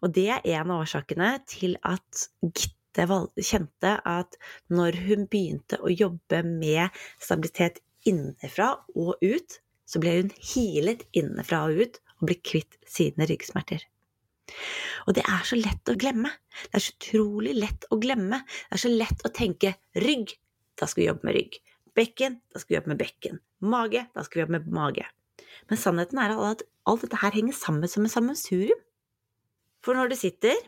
Og 0.00 0.14
det 0.16 0.28
er 0.32 0.46
en 0.56 0.72
av 0.72 0.86
årsakene 0.86 1.34
til 1.50 1.76
at 1.84 2.26
Gitte 2.40 3.04
kjente 3.40 3.92
at 4.08 4.36
når 4.72 4.98
hun 5.06 5.26
begynte 5.32 5.78
å 5.80 5.92
jobbe 5.92 6.42
med 6.46 7.02
stabilitet 7.20 7.82
innenfra 8.08 8.74
og 8.96 9.20
ut, 9.20 9.58
så 9.84 10.00
ble 10.00 10.16
hun 10.20 10.32
healet 10.52 11.04
innenfra 11.12 11.66
og 11.68 11.84
ut 11.84 12.00
og 12.18 12.28
ble 12.30 12.38
kvitt 12.40 12.78
sine 12.88 13.28
ryggsmerter. 13.28 13.84
Og 15.06 15.16
det 15.16 15.24
er 15.26 15.44
så 15.46 15.58
lett 15.58 15.90
å 15.90 15.96
glemme. 15.98 16.30
Det 16.68 16.78
er 16.78 16.84
så 16.84 16.94
utrolig 16.96 17.54
lett 17.58 17.86
å 17.90 17.98
glemme. 18.02 18.42
Det 18.46 18.78
er 18.78 18.82
så 18.84 18.92
lett 18.92 19.24
å 19.26 19.32
tenke 19.34 19.74
rygg, 19.98 20.34
da 20.78 20.88
skal 20.88 21.02
vi 21.02 21.08
jobbe 21.08 21.28
med 21.28 21.38
rygg. 21.38 21.58
Bekken, 21.98 22.38
da 22.52 22.60
skal 22.60 22.72
vi 22.72 22.78
jobbe 22.78 22.92
med 22.94 23.02
bekken. 23.02 23.40
Mage, 23.72 24.06
da 24.14 24.24
skal 24.24 24.38
vi 24.38 24.44
jobbe 24.46 24.58
med 24.58 24.70
mage. 24.74 25.06
Men 25.70 25.80
sannheten 25.80 26.20
er 26.22 26.34
at 26.36 26.64
alt 26.88 27.04
dette 27.04 27.20
her 27.22 27.34
henger 27.34 27.56
sammen 27.56 27.90
som 27.90 28.06
en 28.06 28.12
sammensurium. 28.12 28.80
For 29.82 29.98
når 29.98 30.12
du 30.12 30.18
sitter, 30.18 30.58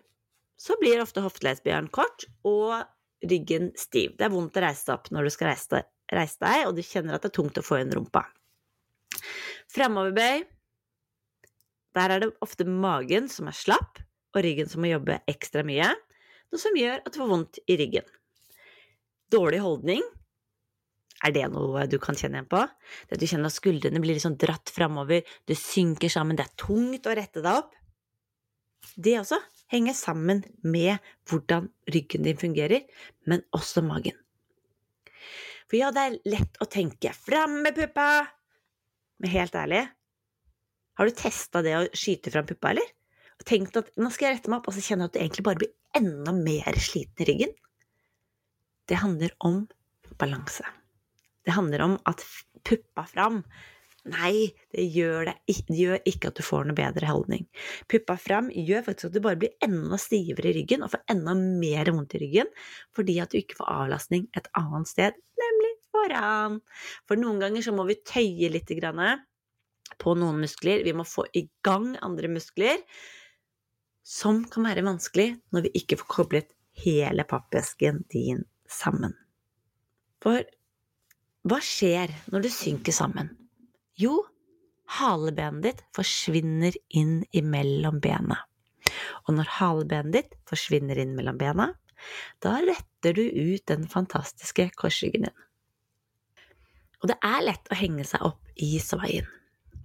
så 0.61 0.77
blir 0.81 1.03
ofte 1.03 1.23
hofteleddsbjørnen 1.25 1.91
kort 1.95 2.27
og 2.47 2.85
ryggen 3.25 3.73
stiv. 3.79 4.15
Det 4.19 4.27
er 4.27 4.35
vondt 4.35 4.59
å 4.59 4.65
reise 4.65 4.87
deg 4.89 4.97
opp 4.99 5.11
når 5.15 5.27
du 5.27 5.35
skal 5.35 5.53
reise 5.55 5.83
deg, 6.45 6.67
og 6.67 6.75
du 6.77 6.83
kjenner 6.85 7.17
at 7.17 7.25
det 7.25 7.33
er 7.33 7.39
tungt 7.39 7.59
å 7.59 7.65
få 7.65 7.81
inn 7.83 7.95
rumpa. 7.95 8.27
Fremoverbøy, 9.75 10.45
der 11.95 12.15
er 12.15 12.25
det 12.25 12.33
ofte 12.45 12.67
magen 12.67 13.29
som 13.31 13.49
er 13.51 13.57
slapp, 13.57 14.01
og 14.35 14.43
ryggen 14.43 14.69
som 14.71 14.83
må 14.83 14.91
jobbe 14.91 15.21
ekstra 15.31 15.63
mye, 15.67 15.93
noe 16.51 16.61
som 16.61 16.77
gjør 16.79 17.01
at 17.01 17.13
du 17.15 17.21
får 17.21 17.31
vondt 17.31 17.61
i 17.71 17.79
ryggen. 17.81 18.07
Dårlig 19.33 19.63
holdning 19.65 20.05
Er 21.25 21.33
det 21.33 21.47
noe 21.49 21.87
du 21.89 21.95
kan 22.03 22.19
kjenne 22.19 22.37
igjen 22.37 22.49
på? 22.51 22.59
Det 23.09 23.17
at 23.17 23.23
du 23.23 23.25
kjenner 23.31 23.49
at 23.49 23.55
skuldrene 23.55 24.01
blir 24.03 24.19
liksom 24.19 24.35
dratt 24.37 24.69
framover, 24.75 25.23
du 25.49 25.55
synker 25.57 26.13
sammen, 26.13 26.37
det 26.37 26.45
er 26.45 26.59
tungt 26.61 27.07
å 27.09 27.15
rette 27.17 27.41
deg 27.41 27.63
opp. 27.63 27.71
Det 29.01 29.15
også 29.23 29.39
henger 29.73 29.97
sammen 29.97 30.43
med 30.61 31.01
hvordan 31.31 31.71
ryggen 31.95 32.27
din 32.27 32.37
fungerer, 32.37 32.85
men 33.25 33.41
også 33.57 33.81
magen. 33.87 34.19
For 35.65 35.81
ja, 35.81 35.89
det 35.95 36.03
er 36.05 36.19
lett 36.29 36.61
å 36.61 36.69
tenke 36.69 37.15
'fram 37.17 37.63
med 37.65 37.79
puppa', 37.79 38.27
men 39.23 39.31
helt 39.31 39.55
ærlig, 39.57 39.87
har 40.99 41.09
du 41.09 41.17
testa 41.19 41.63
det 41.65 41.75
å 41.79 41.85
skyte 41.97 42.33
fram 42.35 42.47
puppa, 42.49 42.73
eller? 42.75 42.87
Og 43.41 43.47
tenkt 43.49 43.77
at 43.81 43.91
nå 43.99 44.11
skal 44.15 44.29
jeg 44.29 44.39
rette 44.39 44.53
meg 44.53 44.61
opp, 44.63 44.71
og 44.71 44.77
så 44.77 44.85
kjenner 44.85 45.09
jeg 45.09 45.11
at 45.11 45.17
du 45.17 45.23
egentlig 45.25 45.47
bare 45.49 45.63
blir 45.63 45.75
enda 45.99 46.35
mer 46.37 46.81
sliten 46.83 47.25
i 47.25 47.29
ryggen? 47.31 47.55
Det 48.89 49.01
handler 49.01 49.35
om 49.45 49.63
balanse. 50.21 50.67
Det 51.45 51.55
handler 51.57 51.85
om 51.85 51.97
at 52.09 52.25
puppa 52.65 53.07
fram 53.11 53.43
Nei, 54.05 54.51
det 54.75 54.83
gjør, 54.93 55.31
det, 55.31 55.55
det 55.65 55.77
gjør, 55.79 56.01
ikke 56.11 56.29
at 56.29 56.37
du 56.37 56.45
får 56.45 56.67
noe 56.69 56.77
bedre 56.77 57.09
holdning. 57.09 57.47
Puppa 57.89 58.19
fram 58.21 58.51
gjør 58.53 58.83
faktisk 58.85 59.09
at 59.09 59.15
du 59.15 59.23
bare 59.25 59.39
blir 59.41 59.55
enda 59.65 59.97
stivere 60.01 60.51
i 60.51 60.53
ryggen 60.59 60.85
og 60.85 60.93
får 60.93 61.07
enda 61.15 61.33
mer 61.39 61.89
vondt 61.89 62.13
i 62.19 62.21
ryggen 62.21 62.51
fordi 62.93 63.17
at 63.25 63.33
du 63.33 63.39
ikke 63.41 63.57
får 63.63 63.71
avlastning 63.73 64.27
et 64.37 64.51
annet 64.61 64.91
sted, 64.91 65.17
nemlig 65.41 65.73
foran. 65.89 66.61
For 67.09 67.17
noen 67.17 67.41
ganger 67.41 67.65
så 67.65 67.73
må 67.73 67.89
vi 67.89 67.97
tøye 68.05 68.53
litt 68.53 68.75
på 70.01 70.15
noen 70.19 70.41
muskler. 70.43 70.85
Vi 70.87 70.95
må 70.97 71.07
få 71.09 71.27
i 71.37 71.47
gang 71.65 71.95
andre 72.05 72.31
muskler, 72.33 72.83
som 74.05 74.43
kan 74.53 74.67
være 74.69 74.85
vanskelig 74.85 75.31
når 75.55 75.67
vi 75.67 75.75
ikke 75.81 75.99
får 76.03 76.11
koblet 76.13 76.53
hele 76.85 77.25
pappesken 77.29 78.03
din 78.13 78.45
sammen. 78.69 79.15
For 80.25 80.45
hva 81.45 81.61
skjer 81.61 82.13
når 82.33 82.47
du 82.47 82.51
synker 82.53 82.97
sammen? 82.97 83.31
Jo, 84.01 84.23
halebenet 84.99 85.65
ditt 85.67 85.83
forsvinner 85.97 86.77
inn 86.97 87.23
imellom 87.37 88.01
bena. 88.05 88.41
Og 89.25 89.37
når 89.37 89.53
halebenet 89.59 90.17
ditt 90.17 90.37
forsvinner 90.49 90.99
inn 91.01 91.15
mellom 91.17 91.39
bena, 91.41 91.71
da 92.45 92.59
retter 92.65 93.17
du 93.17 93.23
ut 93.25 93.65
den 93.71 93.87
fantastiske 93.89 94.69
korsryggen 94.77 95.29
din. 95.29 95.45
Og 97.03 97.11
det 97.13 97.17
er 97.25 97.45
lett 97.45 97.69
å 97.69 97.77
henge 97.77 98.05
seg 98.09 98.25
opp 98.25 98.53
i 98.57 98.75
svaien. 98.81 99.29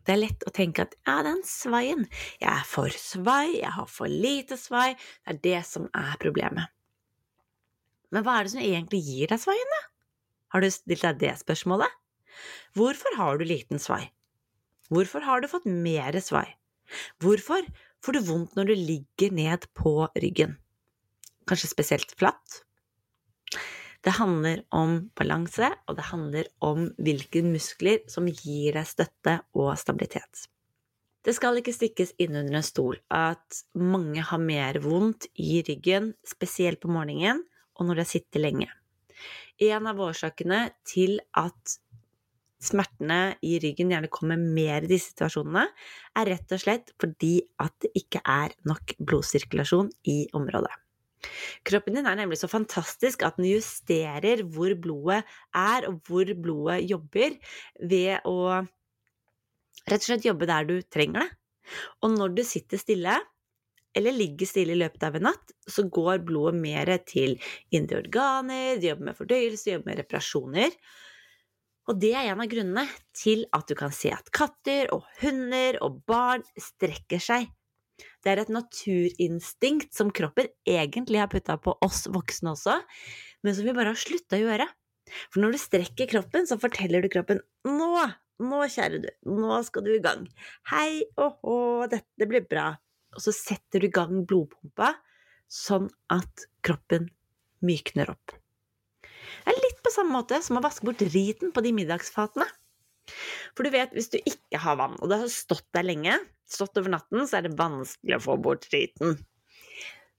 Det 0.09 0.15
er 0.15 0.23
lett 0.23 0.43
å 0.49 0.49
tenke 0.49 0.87
at 0.87 0.95
ja, 1.05 1.19
den 1.21 1.43
svaien, 1.45 2.07
jeg 2.41 2.49
er 2.49 2.63
for 2.65 2.89
svai, 2.97 3.59
jeg 3.59 3.69
har 3.75 3.85
for 3.93 4.09
lite 4.09 4.55
svai, 4.57 4.95
det 5.21 5.35
er 5.35 5.41
det 5.43 5.59
som 5.69 5.85
er 5.93 6.15
problemet. 6.17 6.73
Men 8.09 8.25
hva 8.25 8.39
er 8.39 8.47
det 8.47 8.53
som 8.55 8.63
egentlig 8.63 9.03
gir 9.05 9.29
deg 9.29 9.37
svaien, 9.37 9.75
da? 9.75 9.81
Har 10.55 10.65
du 10.65 10.69
stilt 10.73 11.05
deg 11.05 11.19
det 11.21 11.35
spørsmålet? 11.43 11.93
Hvorfor 12.73 13.19
har 13.19 13.37
du 13.37 13.45
liten 13.45 13.77
svai? 13.77 14.07
Hvorfor 14.89 15.21
har 15.27 15.45
du 15.45 15.49
fått 15.51 15.69
mer 15.69 16.17
svai? 16.25 16.47
Hvorfor 17.21 17.69
får 18.01 18.17
du 18.17 18.25
vondt 18.31 18.57
når 18.57 18.71
du 18.71 18.75
ligger 18.81 19.37
ned 19.37 19.69
på 19.77 19.93
ryggen? 20.17 20.57
Kanskje 21.45 21.69
spesielt 21.69 22.17
flatt? 22.17 22.63
Det 24.05 24.15
handler 24.15 24.63
om 24.71 25.09
balanse, 25.17 25.67
og 25.87 25.97
det 25.97 26.07
handler 26.11 26.47
om 26.63 26.87
hvilke 27.03 27.43
muskler 27.43 28.05
som 28.11 28.29
gir 28.31 28.77
deg 28.77 28.87
støtte 28.87 29.35
og 29.59 29.73
stabilitet. 29.79 30.47
Det 31.25 31.35
skal 31.35 31.59
ikke 31.59 31.75
stikkes 31.75 32.13
inn 32.23 32.37
under 32.39 32.61
en 32.61 32.65
stol 32.65 32.95
at 33.11 33.59
mange 33.75 34.23
har 34.23 34.39
mer 34.39 34.79
vondt 34.79 35.27
i 35.35 35.59
ryggen, 35.67 36.13
spesielt 36.23 36.79
på 36.79 36.91
morgenen 36.91 37.43
og 37.75 37.89
når 37.89 38.01
de 38.01 38.07
sitter 38.07 38.43
lenge. 38.43 38.69
En 39.59 39.87
av 39.91 39.99
årsakene 39.99 40.69
til 40.87 41.19
at 41.35 41.75
smertene 42.63 43.35
i 43.43 43.57
ryggen 43.59 43.91
gjerne 43.91 44.11
kommer 44.11 44.39
mer 44.39 44.83
i 44.83 44.91
disse 44.91 45.13
situasjonene, 45.13 45.65
er 46.15 46.31
rett 46.31 46.55
og 46.55 46.63
slett 46.63 46.93
fordi 46.99 47.33
at 47.59 47.75
det 47.83 47.91
ikke 47.99 48.23
er 48.23 48.55
nok 48.67 48.95
blodsirkulasjon 48.99 49.91
i 50.11 50.21
området. 50.35 50.71
Kroppen 51.67 51.97
din 51.97 52.07
er 52.07 52.19
nemlig 52.19 52.39
så 52.39 52.49
fantastisk 52.51 53.23
at 53.27 53.39
den 53.39 53.49
justerer 53.49 54.43
hvor 54.47 54.75
blodet 54.79 55.23
er, 55.55 55.89
og 55.89 55.99
hvor 56.07 56.31
blodet 56.39 56.85
jobber, 56.89 57.35
ved 57.79 58.29
å 58.29 58.37
rett 59.89 59.99
og 59.99 60.07
slett 60.07 60.27
jobbe 60.27 60.47
der 60.49 60.69
du 60.69 60.79
trenger 60.91 61.25
det. 61.25 61.29
Og 62.03 62.15
når 62.15 62.33
du 62.37 62.41
sitter 62.47 62.81
stille, 62.81 63.17
eller 63.97 64.15
ligger 64.15 64.47
stille 64.49 64.75
i 64.75 64.79
løpet 64.79 65.03
av 65.05 65.17
en 65.17 65.27
natt, 65.29 65.53
så 65.69 65.85
går 65.89 66.23
blodet 66.25 66.57
mer 66.61 66.91
til 67.09 67.37
indre 67.75 68.03
organer, 68.03 68.77
de 68.79 68.91
jobber 68.91 69.09
med 69.09 69.17
fordøyelse, 69.17 69.65
de 69.65 69.75
jobber 69.75 69.91
med 69.91 70.01
reparasjoner. 70.03 70.75
Og 71.89 71.97
det 71.97 72.11
er 72.13 72.29
en 72.29 72.43
av 72.43 72.49
grunnene 72.49 72.85
til 73.17 73.47
at 73.55 73.69
du 73.69 73.73
kan 73.77 73.93
se 73.95 74.11
at 74.13 74.29
katter 74.35 74.91
og 74.93 75.07
hunder 75.23 75.79
og 75.85 76.03
barn 76.09 76.45
strekker 76.53 77.21
seg. 77.23 77.49
Det 78.23 78.33
er 78.33 78.41
et 78.41 78.51
naturinstinkt 78.51 79.95
som 79.95 80.11
kroppen 80.15 80.49
egentlig 80.67 81.21
har 81.21 81.31
putta 81.31 81.55
på 81.61 81.77
oss 81.85 82.05
voksne 82.11 82.53
også, 82.55 82.79
men 83.45 83.55
som 83.55 83.67
vi 83.67 83.75
bare 83.75 83.93
har 83.93 83.99
slutta 83.99 84.39
å 84.39 84.43
gjøre. 84.43 84.67
For 85.31 85.41
når 85.41 85.55
du 85.55 85.61
strekker 85.61 86.09
kroppen, 86.11 86.45
så 86.45 86.59
forteller 86.61 87.01
du 87.01 87.09
kroppen 87.09 87.39
nå, 87.65 87.93
nå, 88.43 88.59
kjære 88.69 88.99
du, 89.05 89.09
nå 89.31 89.63
skal 89.65 89.87
du 89.87 89.95
i 89.95 90.03
gang. 90.03 90.27
Hei, 90.69 91.07
åhå, 91.17 91.87
dette 91.89 92.29
blir 92.29 92.45
bra 92.45 92.73
og 93.15 93.23
så 93.23 93.33
setter 93.35 93.81
du 93.81 93.89
i 93.89 93.93
gang 93.93 94.23
blodpumpa 94.27 94.93
sånn 95.49 95.89
at 96.13 96.45
kroppen 96.65 97.09
mykner 97.65 98.11
opp. 98.13 98.35
Det 99.01 99.55
er 99.55 99.63
litt 99.63 99.79
på 99.83 99.93
samme 99.93 100.13
måte 100.13 100.39
som 100.45 100.59
å 100.59 100.63
vaske 100.63 100.85
bort 100.85 101.01
riten 101.13 101.53
på 101.55 101.63
de 101.65 101.73
middagsfatene. 101.73 102.45
For 103.57 103.65
du 103.65 103.73
vet, 103.73 103.93
hvis 103.95 104.11
du 104.13 104.19
ikke 104.19 104.61
har 104.63 104.79
vann, 104.79 104.97
og 104.99 105.11
det 105.11 105.21
har 105.23 105.33
stått 105.33 105.67
der 105.75 105.87
lenge, 105.87 106.15
stått 106.49 106.79
over 106.81 106.95
natten, 106.95 107.25
så 107.27 107.39
er 107.39 107.47
det 107.47 107.57
vanskelig 107.59 108.17
å 108.17 108.23
få 108.23 108.37
bort 108.41 108.67
driten. 108.69 109.19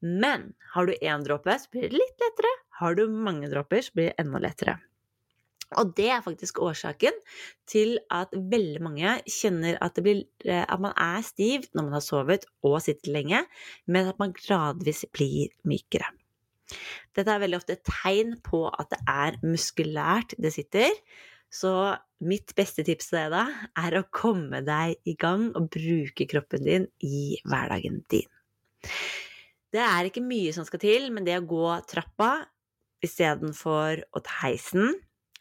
Men 0.01 0.53
har 0.75 0.89
du 0.89 0.95
én 0.97 1.25
dråpe, 1.27 1.57
så 1.61 1.73
blir 1.73 1.89
det 1.89 1.99
litt 1.99 2.23
lettere. 2.23 2.53
Har 2.81 2.97
du 2.97 3.05
mange 3.13 3.51
dråper, 3.53 3.85
så 3.85 3.97
blir 3.97 4.11
det 4.11 4.23
enda 4.23 4.41
lettere. 4.41 4.79
Og 5.79 5.93
det 5.95 6.09
er 6.11 6.23
faktisk 6.25 6.59
årsaken 6.67 7.15
til 7.71 7.99
at 8.11 8.33
veldig 8.35 8.81
mange 8.83 9.13
kjenner 9.31 9.77
at, 9.85 10.01
blir, 10.03 10.25
eh, 10.43 10.65
at, 10.65 10.81
man 10.83 10.97
er 10.99 11.23
stiv 11.23 11.69
når 11.77 11.87
man 11.87 11.95
har 11.95 12.03
sovet 12.03 12.47
og 12.67 12.81
sitter 12.83 13.15
lenge, 13.15 13.45
men 13.87 14.11
at 14.11 14.19
man 14.19 14.35
gradvis 14.35 15.05
blir 15.15 15.53
mykere. 15.69 16.09
Dette 17.15 17.31
er 17.31 17.43
veldig 17.43 17.59
ofte 17.61 17.77
et 17.77 17.87
tegn 17.87 18.37
på 18.47 18.65
at 18.71 18.91
det 18.93 19.01
er 19.11 19.39
muskulært 19.47 20.35
det 20.43 20.53
sitter. 20.55 20.91
Så 21.51 21.73
mitt 22.23 22.55
beste 22.59 22.85
tips 22.87 23.11
til 23.11 23.19
deg 23.19 23.33
da 23.35 23.45
er 23.83 23.99
å 23.99 24.07
komme 24.15 24.63
deg 24.67 25.01
i 25.09 25.17
gang 25.19 25.49
og 25.59 25.71
bruke 25.75 26.29
kroppen 26.31 26.65
din 26.67 26.87
i 27.03 27.41
hverdagen 27.49 28.03
din. 28.13 28.29
Det 29.71 29.83
er 29.83 30.09
ikke 30.09 30.23
mye 30.25 30.55
som 30.55 30.67
skal 30.67 30.83
til, 30.83 31.11
men 31.15 31.27
det 31.27 31.39
å 31.39 31.47
gå 31.47 31.67
trappa 31.91 32.33
istedenfor 33.05 34.03
å 34.15 34.23
ta 34.23 34.43
heisen 34.45 34.99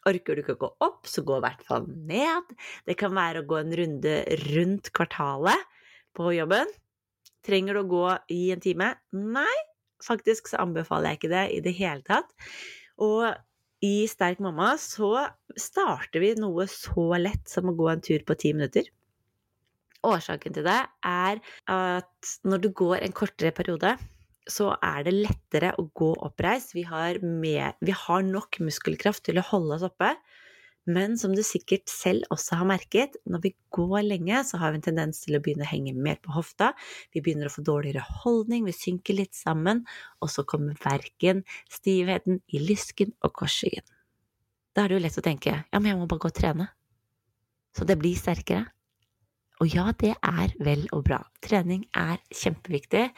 Orker 0.08 0.36
du 0.36 0.40
ikke 0.40 0.54
å 0.56 0.60
gå 0.62 0.68
opp, 0.86 1.08
så 1.08 1.20
gå 1.28 1.36
i 1.36 1.42
hvert 1.44 1.64
fall 1.68 1.84
ned. 2.08 2.54
Det 2.88 2.96
kan 2.96 3.12
være 3.12 3.42
å 3.42 3.48
gå 3.48 3.58
en 3.58 3.74
runde 3.76 4.14
rundt 4.46 4.88
kvartalet 4.96 5.66
på 6.16 6.30
jobben. 6.32 6.70
Trenger 7.44 7.76
du 7.76 7.82
å 7.82 7.90
gå 7.90 8.06
i 8.32 8.40
en 8.54 8.62
time? 8.64 8.94
Nei, 9.12 9.58
faktisk 10.04 10.48
så 10.48 10.62
anbefaler 10.64 11.12
jeg 11.12 11.20
ikke 11.20 11.32
det 11.34 11.44
i 11.52 11.60
det 11.66 11.74
hele 11.76 12.04
tatt. 12.06 12.32
Og 13.00 13.28
i 13.84 14.06
Sterk 14.10 14.40
mamma 14.44 14.74
så 14.80 15.12
starter 15.56 16.22
vi 16.22 16.34
noe 16.38 16.66
så 16.70 17.06
lett 17.20 17.48
som 17.48 17.70
å 17.70 17.76
gå 17.76 17.88
en 17.92 18.02
tur 18.04 18.24
på 18.26 18.36
ti 18.40 18.52
minutter. 18.56 18.88
Årsaken 20.06 20.56
til 20.56 20.64
det 20.64 20.78
er 21.04 21.40
at 21.68 22.32
når 22.48 22.64
du 22.64 22.70
går 22.76 23.00
en 23.04 23.16
kortere 23.16 23.52
periode, 23.56 23.94
så 24.50 24.70
er 24.84 25.04
det 25.06 25.16
lettere 25.16 25.74
å 25.78 25.86
gå 25.96 26.10
oppreist. 26.26 26.74
Vi 26.76 26.84
har, 26.88 27.20
med, 27.22 27.76
vi 27.84 27.94
har 27.96 28.24
nok 28.26 28.60
muskelkraft 28.64 29.26
til 29.28 29.40
å 29.40 29.46
holde 29.52 29.76
oss 29.76 29.86
oppe. 29.86 30.14
Men 30.88 31.18
som 31.20 31.34
du 31.36 31.42
sikkert 31.44 31.90
selv 31.92 32.24
også 32.32 32.56
har 32.62 32.68
merket, 32.70 33.18
når 33.28 33.42
vi 33.44 33.52
går 33.74 34.00
lenge, 34.06 34.40
så 34.48 34.60
har 34.62 34.72
vi 34.72 34.80
en 34.80 34.86
tendens 34.86 35.20
til 35.24 35.36
å 35.36 35.42
begynne 35.44 35.66
å 35.66 35.70
henge 35.70 35.92
mer 35.92 36.16
på 36.24 36.32
hofta. 36.32 36.72
Vi 37.12 37.20
begynner 37.20 37.50
å 37.50 37.52
få 37.52 37.64
dårligere 37.66 38.04
holdning, 38.22 38.64
vi 38.64 38.74
synker 38.74 39.18
litt 39.18 39.36
sammen, 39.36 39.84
og 40.24 40.32
så 40.32 40.46
kommer 40.48 40.78
verken 40.80 41.44
stivheten 41.70 42.40
i 42.48 42.62
lysken 42.64 43.12
og 43.20 43.34
korsryggen. 43.42 43.84
Da 44.72 44.84
er 44.84 44.92
det 44.92 45.00
jo 45.00 45.04
lett 45.04 45.20
å 45.20 45.26
tenke 45.26 45.52
ja, 45.52 45.78
men 45.78 45.90
jeg 45.90 46.00
må 46.00 46.08
bare 46.08 46.24
gå 46.24 46.30
og 46.30 46.36
trene. 46.38 46.70
Så 47.76 47.86
det 47.86 47.98
blir 48.00 48.18
sterkere. 48.18 48.64
Og 49.60 49.68
ja, 49.68 49.90
det 50.00 50.14
er 50.16 50.54
vel 50.64 50.86
og 50.96 51.04
bra. 51.10 51.20
Trening 51.44 51.84
er 51.92 52.22
kjempeviktig. 52.32 53.10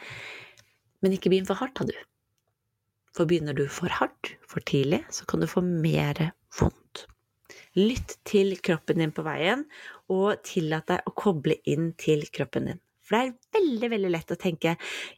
Men 1.03 1.15
ikke 1.15 1.31
begynn 1.31 1.47
for 1.47 1.61
hardt, 1.61 1.79
da, 1.79 1.87
du. 1.87 2.09
For 3.15 3.29
begynner 3.29 3.55
du 3.55 3.63
for 3.71 3.93
hardt, 3.93 4.33
for 4.49 4.65
tidlig, 4.65 5.03
så 5.13 5.27
kan 5.29 5.43
du 5.43 5.47
få 5.47 5.63
mer 5.63 6.33
vondt. 6.57 7.05
Lytt 7.79 8.19
til 8.27 8.53
kroppen 8.61 9.01
din 9.01 9.13
på 9.15 9.25
veien, 9.25 9.65
og 10.13 10.43
tillat 10.45 10.87
deg 10.91 11.07
å 11.09 11.15
koble 11.17 11.57
inn 11.69 11.91
til 11.99 12.25
kroppen 12.33 12.69
din. 12.69 12.81
For 13.03 13.17
det 13.17 13.23
er 13.23 13.59
veldig, 13.59 13.89
veldig 13.95 14.11
lett 14.13 14.31
å 14.31 14.39
tenke 14.39 14.75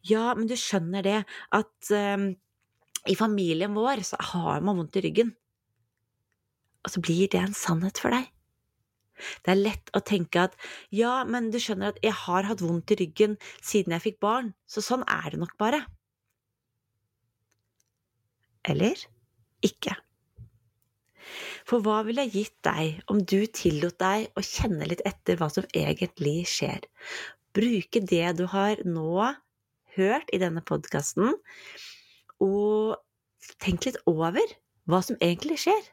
ja, 0.09 0.33
men 0.33 0.47
du 0.49 0.55
skjønner 0.57 1.05
det 1.05 1.19
at 1.53 1.91
um, 1.93 2.31
i 3.05 3.15
familien 3.17 3.75
vår 3.77 4.01
så 4.07 4.17
har 4.31 4.63
man 4.65 4.79
vondt 4.79 4.97
i 4.97 5.03
ryggen. 5.05 5.35
og 6.85 6.91
så 6.93 7.01
blir 7.01 7.27
det 7.33 7.41
en 7.41 7.53
sannhet 7.57 7.97
for 8.01 8.13
deg. 8.13 8.27
Det 9.45 9.53
er 9.53 9.61
lett 9.61 9.89
å 9.97 10.01
tenke 10.05 10.43
at 10.49 10.57
ja, 10.93 11.23
men 11.25 11.49
du 11.49 11.57
skjønner 11.61 11.93
at 11.93 12.01
jeg 12.03 12.13
har 12.25 12.45
hatt 12.45 12.61
vondt 12.61 12.93
i 12.93 12.99
ryggen 12.99 13.37
siden 13.57 13.95
jeg 13.95 14.03
fikk 14.03 14.19
barn, 14.21 14.51
så 14.69 14.83
sånn 14.85 15.05
er 15.09 15.31
det 15.33 15.39
nok 15.41 15.55
bare. 15.61 15.81
Eller 18.69 19.01
ikke. 19.65 19.95
For 21.67 21.83
hva 21.85 22.01
ville 22.07 22.27
gitt 22.29 22.55
deg 22.65 23.01
om 23.11 23.21
du 23.21 23.45
tillot 23.47 23.97
deg 24.01 24.29
å 24.37 24.43
kjenne 24.45 24.87
litt 24.89 25.03
etter 25.07 25.39
hva 25.39 25.49
som 25.51 25.65
egentlig 25.73 26.43
skjer? 26.51 26.85
Bruke 27.55 28.01
det 28.03 28.35
du 28.39 28.45
har 28.51 28.81
nå 28.85 29.31
hørt 29.95 30.31
i 30.35 30.41
denne 30.41 30.63
podkasten, 30.65 31.37
og 32.43 32.95
tenk 33.63 33.87
litt 33.87 33.99
over 34.09 34.55
hva 34.89 35.01
som 35.05 35.17
egentlig 35.23 35.61
skjer. 35.65 35.83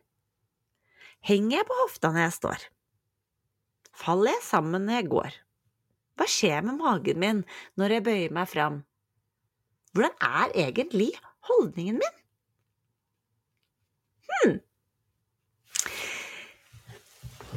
Henger 1.22 1.60
jeg 1.60 1.68
på 1.68 1.78
hofta 1.84 2.10
når 2.10 2.26
jeg 2.26 2.36
står? 2.38 2.64
Faller 4.02 4.34
jeg 4.34 4.44
sammen 4.46 4.88
når 4.88 4.98
jeg 4.98 5.10
går? 5.12 5.36
Hva 6.18 6.26
skjer 6.28 6.64
med 6.66 6.80
magen 6.80 7.20
min 7.22 7.44
når 7.80 7.96
jeg 7.96 8.04
bøyer 8.08 8.34
meg 8.34 8.50
fram? 8.50 8.82
Hvordan 9.92 10.16
er 10.24 10.56
egentlig 10.66 11.12
holdningen 11.48 12.00
min? 12.00 12.18
Hmm. 14.32 14.58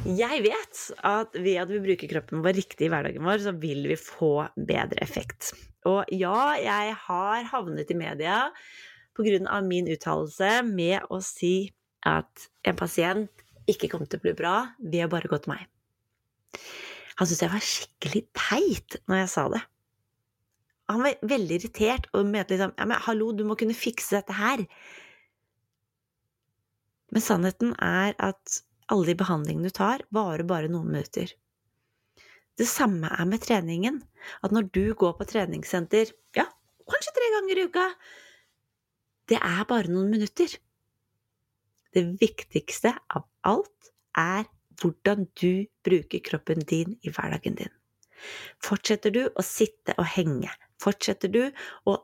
Jeg 0.06 0.42
vet 0.44 0.80
at 1.08 1.34
ved 1.34 1.56
at 1.58 1.70
vi 1.72 1.82
bruker 1.82 2.10
kroppen 2.10 2.42
vår 2.44 2.54
riktig 2.60 2.86
i 2.86 2.90
hverdagen 2.92 3.24
vår, 3.26 3.40
så 3.42 3.52
vil 3.58 3.88
vi 3.90 3.96
få 3.98 4.46
bedre 4.54 5.00
effekt. 5.02 5.50
Og 5.88 6.06
ja, 6.14 6.54
jeg 6.60 6.94
har 7.06 7.48
havnet 7.50 7.90
i 7.90 7.98
media 7.98 8.44
av 9.16 9.64
min 9.64 9.88
uttalelse 9.88 10.60
med 10.68 11.08
å 11.10 11.18
si 11.24 11.72
at 12.06 12.48
en 12.68 12.76
pasient 12.78 13.46
ikke 13.66 13.88
kom 13.90 14.04
til 14.06 14.20
å 14.20 14.24
bli 14.26 14.34
bra 14.36 14.56
ved 14.78 15.06
å 15.06 15.10
bare 15.10 15.30
gå 15.30 15.40
til 15.42 15.54
meg. 15.54 15.64
Han 17.16 17.26
syntes 17.26 17.42
jeg 17.42 17.54
var 17.54 17.64
skikkelig 17.64 18.22
teit 18.36 18.98
når 19.08 19.22
jeg 19.22 19.32
sa 19.32 19.46
det. 19.54 19.62
Han 20.92 21.02
var 21.02 21.26
veldig 21.26 21.58
irritert 21.58 22.06
og 22.14 22.28
mente 22.28 22.54
liksom 22.54 22.76
ja, 22.76 22.86
men 22.86 23.02
hallo, 23.08 23.32
du 23.34 23.42
må 23.48 23.56
kunne 23.58 23.74
fikse 23.74 24.20
dette 24.20 24.36
her. 24.36 24.62
Men 27.10 27.24
sannheten 27.24 27.72
er 27.82 28.14
at 28.22 28.60
alle 28.92 29.10
de 29.10 29.16
behandlingene 29.18 29.70
du 29.70 29.74
tar, 29.74 30.04
varer 30.14 30.46
bare 30.46 30.70
noen 30.70 30.90
minutter. 30.92 31.32
Det 32.56 32.66
samme 32.68 33.10
er 33.12 33.28
med 33.28 33.42
treningen. 33.44 34.00
At 34.44 34.54
når 34.54 34.70
du 34.72 34.84
går 34.96 35.16
på 35.18 35.26
treningssenter, 35.28 36.12
ja, 36.36 36.46
kanskje 36.88 37.14
tre 37.16 37.32
ganger 37.34 37.60
i 37.60 37.66
uka, 37.68 37.86
det 39.30 39.40
er 39.42 39.64
bare 39.68 39.92
noen 39.92 40.12
minutter. 40.14 40.54
Det 41.96 42.04
viktigste 42.20 42.94
av 43.12 43.26
alt 43.48 43.90
er 44.16 44.46
hvordan 44.80 45.26
du 45.40 45.66
bruker 45.86 46.22
kroppen 46.24 46.64
din 46.68 46.96
i 47.02 47.12
hverdagen 47.12 47.56
din. 47.58 47.72
Fortsetter 48.64 49.12
du 49.12 49.22
å 49.28 49.44
sitte 49.44 49.94
og 50.00 50.08
henge, 50.14 50.52
fortsetter 50.80 51.32
du 51.32 51.42
å 51.88 51.98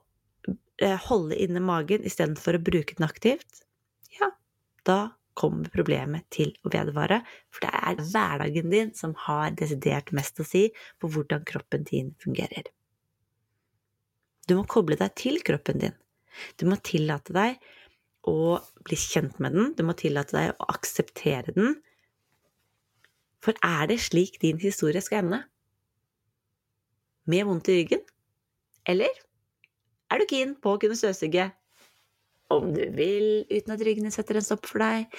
eh, 0.80 0.98
holde 1.08 1.38
inne 1.40 1.62
magen 1.64 2.04
istedenfor 2.08 2.58
å 2.58 2.64
bruke 2.64 2.96
den 2.98 3.08
aktivt, 3.08 3.64
ja, 4.18 4.28
da 4.88 4.98
kommer 5.38 5.70
problemet 5.72 6.26
til 6.34 6.52
å 6.64 6.70
vedvare, 6.72 7.20
for 7.52 7.64
det 7.64 7.72
er 7.72 8.00
hverdagen 8.02 8.72
din 8.72 8.92
som 8.96 9.14
har 9.26 9.54
desidert 9.56 10.12
mest 10.16 10.40
å 10.40 10.46
si 10.46 10.66
på 11.00 11.10
hvordan 11.12 11.44
kroppen 11.48 11.86
din 11.88 12.12
fungerer. 12.22 12.68
Du 14.48 14.56
må 14.58 14.66
koble 14.68 14.98
deg 14.98 15.14
til 15.18 15.40
kroppen 15.46 15.80
din. 15.80 15.96
Du 16.58 16.66
må 16.68 16.78
tillate 16.82 17.34
deg 17.36 17.62
å 18.28 18.58
bli 18.86 18.98
kjent 18.98 19.38
med 19.42 19.56
den, 19.56 19.72
du 19.76 19.82
må 19.86 19.94
tillate 19.98 20.36
deg 20.36 20.52
å 20.54 20.68
akseptere 20.74 21.54
den. 21.56 21.76
For 23.42 23.58
er 23.66 23.88
det 23.90 23.98
slik 24.04 24.38
din 24.42 24.60
historie 24.62 25.02
skal 25.02 25.24
ende? 25.24 25.42
Med 27.30 27.46
vondt 27.46 27.70
i 27.70 27.80
ryggen? 27.80 28.02
Eller 28.86 29.10
er 30.12 30.20
du 30.20 30.26
keen 30.30 30.54
på 30.58 30.74
å 30.74 30.80
kunne 30.82 30.98
støvsuge 30.98 31.48
om 32.58 32.72
du 32.74 32.82
vil, 32.96 33.44
uten 33.50 33.74
at 33.74 33.84
ryggen 33.86 34.08
din 34.08 34.14
setter 34.14 34.38
en 34.38 34.46
stopp 34.46 34.66
for 34.68 34.84
deg? 34.84 35.12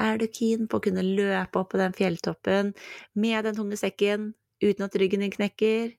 Er 0.00 0.20
du 0.20 0.26
keen 0.26 0.68
på 0.68 0.80
å 0.80 0.84
kunne 0.84 1.04
løpe 1.04 1.62
opp 1.62 1.72
på 1.74 1.80
den 1.80 1.96
fjelltoppen 1.96 2.74
med 3.18 3.48
den 3.48 3.58
tunge 3.58 3.80
sekken 3.80 4.32
uten 4.64 4.86
at 4.86 4.96
ryggen 5.00 5.24
din 5.24 5.34
knekker? 5.34 5.92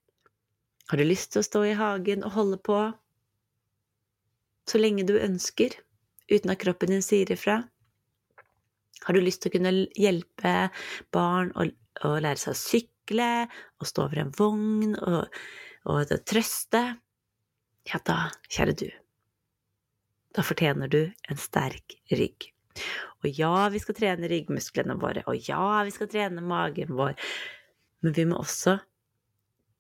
Har 0.89 0.97
du 0.97 1.06
lyst 1.06 1.34
til 1.34 1.43
å 1.43 1.47
stå 1.47 1.67
i 1.69 1.78
hagen 1.78 2.25
og 2.25 2.36
holde 2.38 2.63
på 2.65 2.80
så 4.69 4.82
lenge 4.82 5.06
du 5.06 5.15
ønsker? 5.17 5.78
uten 6.30 6.54
at 6.54 6.62
kroppen 6.62 6.93
din 6.93 7.06
sier 7.06 7.30
ifra? 7.34 7.63
Har 9.06 9.15
du 9.15 9.21
lyst 9.23 9.43
til 9.43 9.52
å 9.52 9.56
kunne 9.58 9.73
hjelpe 9.97 10.54
barn 11.15 11.52
å, 11.56 11.65
å 12.06 12.15
lære 12.21 12.41
seg 12.41 12.54
å 12.54 12.60
sykle, 12.60 13.30
å 13.80 13.88
stå 13.88 14.08
over 14.08 14.23
en 14.23 14.34
vogn 14.36 14.97
og, 14.99 15.39
og 15.89 16.15
trøste? 16.30 16.84
Ja 17.89 18.02
da, 18.06 18.28
kjære 18.52 18.75
du, 18.78 18.89
da 20.36 20.46
fortjener 20.46 20.92
du 20.92 21.02
en 21.30 21.39
sterk 21.39 21.98
rygg. 22.12 22.52
Og 23.24 23.28
ja, 23.36 23.68
vi 23.74 23.82
skal 23.84 23.98
trene 23.98 24.30
ryggmusklene 24.32 24.96
våre, 25.00 25.26
og 25.28 25.50
ja, 25.50 25.82
vi 25.88 25.94
skal 25.96 26.10
trene 26.12 26.44
magen 26.46 26.94
vår, 26.96 27.18
men 28.06 28.15
vi 28.15 28.26
må 28.30 28.39
også 28.39 28.78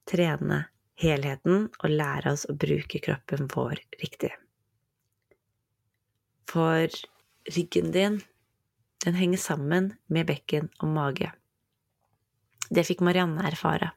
trene 0.09 0.65
helheten 0.99 1.69
og 1.69 1.93
lære 1.93 2.33
oss 2.33 2.45
å 2.49 2.57
bruke 2.59 2.99
kroppen 3.03 3.47
vår 3.53 3.79
riktig. 4.01 4.33
For 6.49 6.89
ryggen 7.55 7.93
din, 7.95 8.19
den 9.05 9.15
henger 9.15 9.39
sammen 9.39 9.93
med 10.11 10.27
bekken 10.27 10.67
og 10.81 10.91
mage. 10.91 11.29
Det 12.69 12.83
fikk 12.85 13.03
Marianne 13.05 13.45
erfare. 13.47 13.93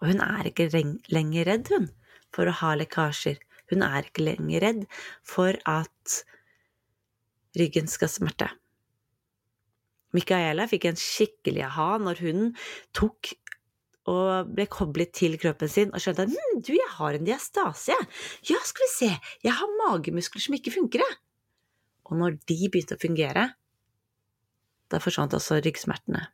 Og 0.00 0.10
hun 0.10 0.22
er 0.24 0.48
ikke 0.48 0.68
lenger 1.12 1.48
redd, 1.48 1.70
hun, 1.72 1.86
for 2.34 2.48
å 2.48 2.56
ha 2.60 2.74
lekkasjer. 2.76 3.38
Hun 3.72 3.84
er 3.86 4.06
ikke 4.06 4.26
lenger 4.26 4.64
redd 4.64 4.84
for 5.26 5.56
at 5.68 6.18
ryggen 7.58 7.88
skal 7.90 8.10
smerte. 8.10 8.50
Micaela 10.14 10.66
fikk 10.70 10.88
en 10.90 11.00
skikkelig 11.00 11.64
aha 11.66 11.94
når 12.02 12.20
hun 12.22 12.52
tok 12.94 13.32
og 14.10 14.50
ble 14.52 14.66
koblet 14.68 15.14
til 15.16 15.38
kroppen 15.40 15.70
sin 15.70 15.92
og 15.94 16.02
skjønte 16.02 16.26
at 16.26 16.32
hm, 16.34 16.60
du, 16.60 16.74
jeg 16.76 16.90
har 16.98 17.16
en 17.16 17.26
diastase, 17.26 17.96
Ja, 18.44 18.60
skal 18.60 18.84
vi 18.84 18.90
se, 18.92 19.10
jeg 19.46 19.56
har 19.56 19.76
magemuskler 19.80 20.44
som 20.44 20.56
ikke 20.58 20.74
funker, 20.74 21.00
jeg. 21.00 21.20
Og 22.04 22.18
når 22.20 22.36
de 22.44 22.58
begynte 22.68 22.98
å 22.98 23.00
fungere, 23.00 23.46
da 24.92 25.00
forsvant 25.00 25.34
også 25.38 25.62
ryggsmertene. 25.64 26.26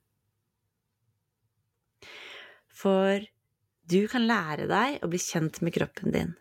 For 2.81 3.23
du 3.91 4.01
kan 4.11 4.27
lære 4.27 4.67
deg 4.71 5.05
å 5.05 5.11
bli 5.11 5.21
kjent 5.23 5.61
med 5.63 5.77
kroppen 5.77 6.15
din. 6.15 6.35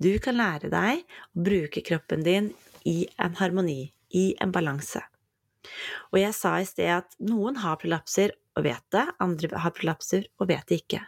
Du 0.00 0.14
kan 0.22 0.38
lære 0.38 0.70
deg 0.72 1.02
å 1.04 1.44
bruke 1.44 1.82
kroppen 1.84 2.24
din 2.24 2.50
i 2.88 3.04
en 3.20 3.34
harmoni, 3.36 3.90
i 4.16 4.30
en 4.40 4.52
balanse. 4.54 5.02
Og 6.10 6.16
jeg 6.22 6.32
sa 6.32 6.54
i 6.56 6.68
sted 6.68 6.88
at 6.94 7.16
noen 7.20 7.58
har 7.60 7.76
prolapser 7.82 8.32
og 8.56 8.64
vet 8.64 8.84
det, 8.94 9.04
andre 9.20 9.60
har 9.60 9.74
prolapser 9.76 10.24
og 10.40 10.48
vet 10.48 10.64
det 10.70 10.80
ikke. 10.82 11.02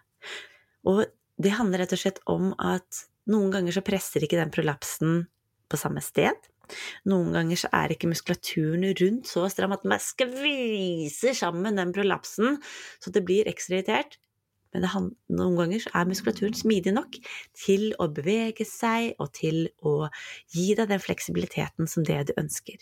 Og 0.93 1.07
det 1.41 1.55
handler 1.57 1.83
rett 1.83 1.95
og 1.97 2.03
slett 2.03 2.21
om 2.29 2.53
at 2.61 3.07
noen 3.33 3.53
ganger 3.55 3.79
så 3.79 3.85
presser 3.87 4.27
ikke 4.27 4.41
den 4.41 4.53
prolapsen 4.53 5.23
på 5.73 5.81
samme 5.81 6.03
sted. 6.05 6.37
Noen 7.09 7.33
ganger 7.35 7.63
så 7.65 7.71
er 7.75 7.95
ikke 7.95 8.11
muskulaturen 8.11 8.85
rundt 9.01 9.31
så 9.31 9.47
stram 9.53 9.75
at 9.77 9.87
man 9.89 10.03
skviser 10.03 11.37
sammen 11.37 11.81
den 11.81 11.93
prolapsen 11.97 12.61
så 13.01 13.13
det 13.15 13.25
blir 13.25 13.49
ekstra 13.51 13.79
irritert. 13.79 14.19
Men 14.73 14.87
noen 15.33 15.59
ganger 15.59 15.85
er 15.93 16.09
muskulaturen 16.09 16.57
smidig 16.57 16.95
nok 16.97 17.19
til 17.59 17.91
å 18.01 18.09
bevege 18.13 18.67
seg 18.69 19.13
og 19.21 19.33
til 19.37 19.67
å 19.85 20.09
gi 20.55 20.73
deg 20.79 20.89
den 20.93 21.03
fleksibiliteten 21.03 21.91
som 21.91 22.07
det 22.09 22.21
du 22.31 22.35
ønsker. 22.41 22.81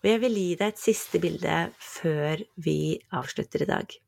Og 0.00 0.08
jeg 0.10 0.20
vil 0.24 0.36
gi 0.36 0.52
deg 0.60 0.72
et 0.72 0.80
siste 0.80 1.20
bilde 1.22 1.58
før 1.80 2.42
vi 2.60 2.78
avslutter 3.16 3.64
i 3.64 3.68
dag. 3.70 4.00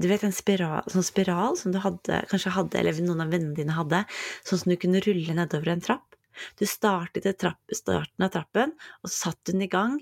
Du 0.00 0.08
vet 0.08 0.24
en 0.24 0.32
spiral, 0.34 0.86
sånn 0.88 1.04
spiral 1.04 1.58
som 1.60 1.74
du 1.74 1.78
hadde, 1.82 2.22
kanskje 2.30 2.54
hadde, 2.54 2.78
eller 2.80 3.02
noen 3.04 3.26
av 3.26 3.34
vennene 3.34 3.58
dine 3.58 3.76
hadde, 3.76 4.00
sånn 4.40 4.62
som 4.62 4.72
du 4.72 4.78
kunne 4.80 5.02
rulle 5.04 5.36
nedover 5.36 5.74
en 5.74 5.84
trapp? 5.84 6.16
Du 6.56 6.64
startet 6.64 7.28
i 7.28 7.34
starten 7.76 8.24
av 8.24 8.32
trappen, 8.32 8.72
og 9.02 9.10
så 9.10 9.28
satt 9.28 9.52
den 9.52 9.66
i 9.66 9.70
gang, 9.70 9.98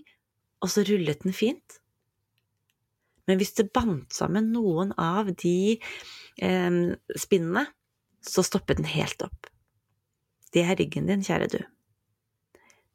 og 0.62 0.70
så 0.70 0.84
rullet 0.86 1.26
den 1.26 1.34
fint. 1.34 1.79
Men 3.30 3.38
hvis 3.38 3.54
du 3.54 3.62
bandt 3.70 4.16
sammen 4.16 4.50
noen 4.54 4.90
av 4.98 5.30
de 5.38 5.76
eh, 6.42 6.80
spinnene, 7.14 7.66
så 8.20 8.42
stoppet 8.44 8.82
den 8.82 8.90
helt 8.90 9.22
opp. 9.24 9.48
Det 10.50 10.66
er 10.66 10.76
ryggen 10.76 11.06
din, 11.06 11.22
kjære 11.24 11.50
du. 11.54 11.60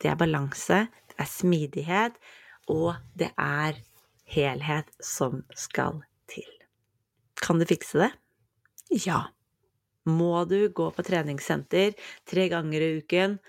Det 0.03 0.11
er 0.11 0.19
balanse, 0.19 0.83
det 1.13 1.17
er 1.23 1.31
smidighet, 1.31 2.19
og 2.67 2.99
det 3.17 3.31
er 3.39 3.79
helhet 4.27 4.91
som 4.99 5.45
skal 5.55 6.03
til. 6.29 6.51
Kan 7.39 7.63
du 7.63 7.65
fikse 7.69 8.03
det? 8.03 8.11
Ja 9.05 9.23
må 10.05 10.45
du 10.45 10.69
gå 10.69 10.89
på 10.93 11.05
treningssenter 11.05 11.95
tre 12.29 12.47
ganger 12.51 12.81
i 12.81 12.91
uken 13.01 13.39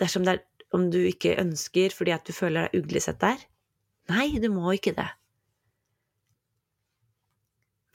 dersom 0.00 0.26
det 0.26 0.36
er 0.36 0.42
om 0.74 0.88
du 0.90 1.00
ikke 1.06 1.36
ønsker 1.38 1.94
fordi 1.94 2.14
at 2.14 2.26
du 2.26 2.34
føler 2.34 2.66
deg 2.66 2.82
uglesett 2.82 3.20
der. 3.22 3.38
Nei, 4.10 4.40
du 4.42 4.48
må 4.50 4.72
ikke 4.74 4.94
det. 4.96 5.06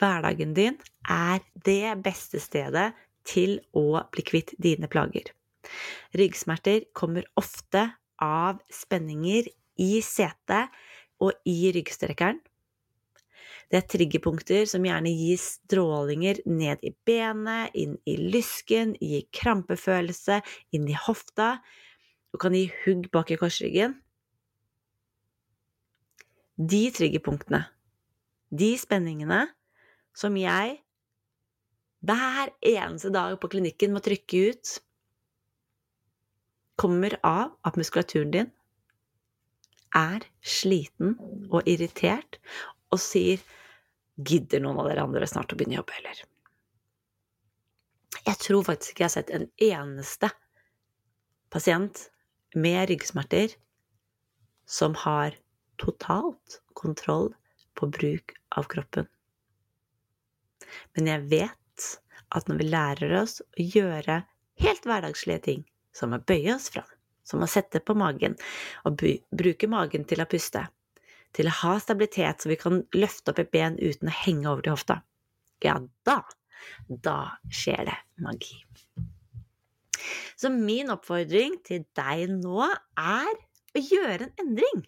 Hverdagen 0.00 0.54
din 0.56 0.78
er 1.04 1.42
det 1.66 1.98
beste 2.04 2.40
stedet 2.40 2.90
til 3.28 3.58
å 3.76 4.00
bli 4.12 4.24
kvitt 4.24 4.54
dine 4.56 4.88
plager. 4.88 5.28
Ryggsmerter 6.16 6.86
kommer 6.96 7.26
ofte 7.36 7.90
av 8.24 8.62
spenninger 8.72 9.50
i 9.80 9.90
setet 10.04 10.72
og 11.20 11.36
i 11.48 11.72
ryggstrekkeren. 11.76 12.40
Det 13.70 13.78
er 13.78 13.86
triggerpunkter 13.86 14.64
som 14.66 14.82
gjerne 14.82 15.12
gir 15.14 15.38
strålinger 15.38 16.40
ned 16.48 16.80
i 16.82 16.90
benet, 17.06 17.70
inn 17.78 17.94
i 18.08 18.16
lysken, 18.18 18.96
gir 18.98 19.28
krampefølelse, 19.36 20.40
inn 20.74 20.88
i 20.90 20.96
hofta, 20.98 21.60
og 22.34 22.42
kan 22.42 22.56
gi 22.56 22.64
hugg 22.82 23.06
bak 23.14 23.30
i 23.30 23.38
korsryggen. 23.38 23.94
De 26.58 26.82
triggerpunktene, 26.96 27.62
de 28.50 28.74
spenningene, 28.80 29.44
som 30.16 30.36
jeg 30.38 30.78
hver 32.00 32.52
eneste 32.64 33.10
dag 33.12 33.36
på 33.40 33.50
klinikken 33.52 33.92
må 33.92 34.00
trykke 34.04 34.40
ut, 34.50 34.72
kommer 36.80 37.18
av 37.26 37.52
at 37.68 37.76
muskulaturen 37.76 38.32
din 38.32 38.50
er 39.96 40.24
sliten 40.40 41.16
og 41.50 41.68
irritert 41.68 42.38
og 42.90 43.02
sier 43.02 43.42
'Gidder 44.20 44.60
noen 44.60 44.78
av 44.80 44.88
dere 44.88 45.04
andre 45.04 45.26
snart 45.28 45.52
å 45.52 45.56
begynne 45.56 45.78
å 45.78 45.80
jobbe, 45.80 45.96
eller?' 46.00 46.24
Jeg 48.26 48.36
tror 48.36 48.64
faktisk 48.64 48.92
ikke 48.92 49.04
jeg 49.04 49.08
har 49.08 49.16
sett 49.16 49.30
en 49.30 49.46
eneste 49.64 50.30
pasient 51.50 52.10
med 52.54 52.88
ryggsmerter 52.90 53.54
som 54.66 54.94
har 54.94 55.36
totalt 55.80 56.60
kontroll 56.74 57.32
på 57.74 57.88
bruk 57.88 58.36
av 58.56 58.68
kroppen. 58.68 59.08
Men 60.96 61.10
jeg 61.10 61.26
vet 61.30 61.88
at 62.30 62.48
når 62.48 62.60
vi 62.60 62.68
lærer 62.70 63.14
oss 63.20 63.40
å 63.42 63.66
gjøre 63.76 64.22
helt 64.62 64.86
hverdagslige 64.86 65.44
ting, 65.46 65.62
som 65.96 66.14
å 66.14 66.22
bøye 66.22 66.54
oss 66.54 66.68
fram, 66.74 66.88
som 67.26 67.42
å 67.42 67.48
sette 67.50 67.82
på 67.82 67.96
magen 67.98 68.36
og 68.88 69.02
bruke 69.30 69.70
magen 69.70 70.06
til 70.08 70.22
å 70.22 70.28
puste, 70.30 70.66
til 71.36 71.46
å 71.46 71.56
ha 71.60 71.76
stabilitet 71.82 72.42
så 72.42 72.50
vi 72.50 72.58
kan 72.58 72.82
løfte 72.96 73.32
opp 73.32 73.40
et 73.42 73.52
ben 73.54 73.78
uten 73.78 74.10
å 74.10 74.18
henge 74.24 74.50
over 74.50 74.66
til 74.66 74.74
hofta, 74.74 75.00
ja, 75.62 75.76
da, 76.08 76.20
da 76.88 77.18
skjer 77.52 77.84
det 77.90 77.98
magi. 78.24 78.56
Så 80.40 80.50
min 80.52 80.90
oppfordring 80.92 81.58
til 81.66 81.84
deg 81.98 82.30
nå 82.32 82.64
er 82.64 83.34
å 83.76 83.82
gjøre 83.84 84.26
en 84.26 84.44
endring. 84.44 84.84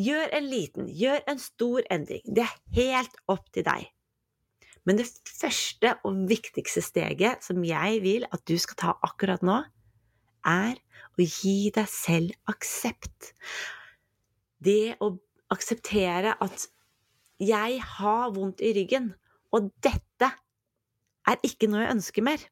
Gjør 0.00 0.32
en 0.38 0.46
liten, 0.48 0.86
gjør 0.88 1.20
en 1.28 1.40
stor 1.40 1.84
endring. 1.92 2.22
Det 2.24 2.46
er 2.46 2.54
helt 2.78 3.18
opp 3.30 3.50
til 3.52 3.66
deg. 3.66 3.90
Men 4.88 4.98
det 4.98 5.06
første 5.28 5.94
og 6.02 6.24
viktigste 6.30 6.82
steget 6.82 7.44
som 7.46 7.62
jeg 7.66 8.00
vil 8.02 8.26
at 8.34 8.42
du 8.48 8.56
skal 8.58 8.78
ta 8.80 8.94
akkurat 9.06 9.44
nå, 9.46 9.60
er 10.42 10.78
å 11.12 11.22
gi 11.22 11.70
deg 11.74 11.86
selv 11.90 12.32
aksept. 12.50 13.32
Det 14.62 14.96
å 15.02 15.12
akseptere 15.52 16.34
at 16.42 16.66
jeg 17.42 17.78
har 17.98 18.32
vondt 18.34 18.62
i 18.62 18.72
ryggen, 18.74 19.12
og 19.54 19.70
dette 19.84 20.30
er 21.28 21.46
ikke 21.46 21.68
noe 21.70 21.84
jeg 21.84 21.96
ønsker 21.98 22.26
mer. 22.26 22.42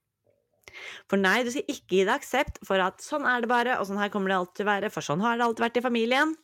For 1.10 1.18
nei, 1.18 1.40
du 1.42 1.50
skal 1.50 1.66
ikke 1.66 1.96
gi 1.96 2.04
deg 2.04 2.14
aksept 2.14 2.60
for 2.66 2.82
at 2.82 3.02
sånn 3.02 3.26
er 3.26 3.42
det 3.42 3.50
bare, 3.50 3.78
og 3.80 3.88
sånn 3.88 3.98
her 3.98 4.10
kommer 4.12 4.30
det 4.30 4.38
alltid 4.38 4.60
til 4.60 4.68
å 4.68 4.70
være, 4.70 4.92
for 4.94 5.06
sånn 5.06 5.24
har 5.24 5.38
det 5.38 5.46
alltid 5.46 5.66
vært 5.66 5.80
i 5.80 5.86
familien. 5.86 6.34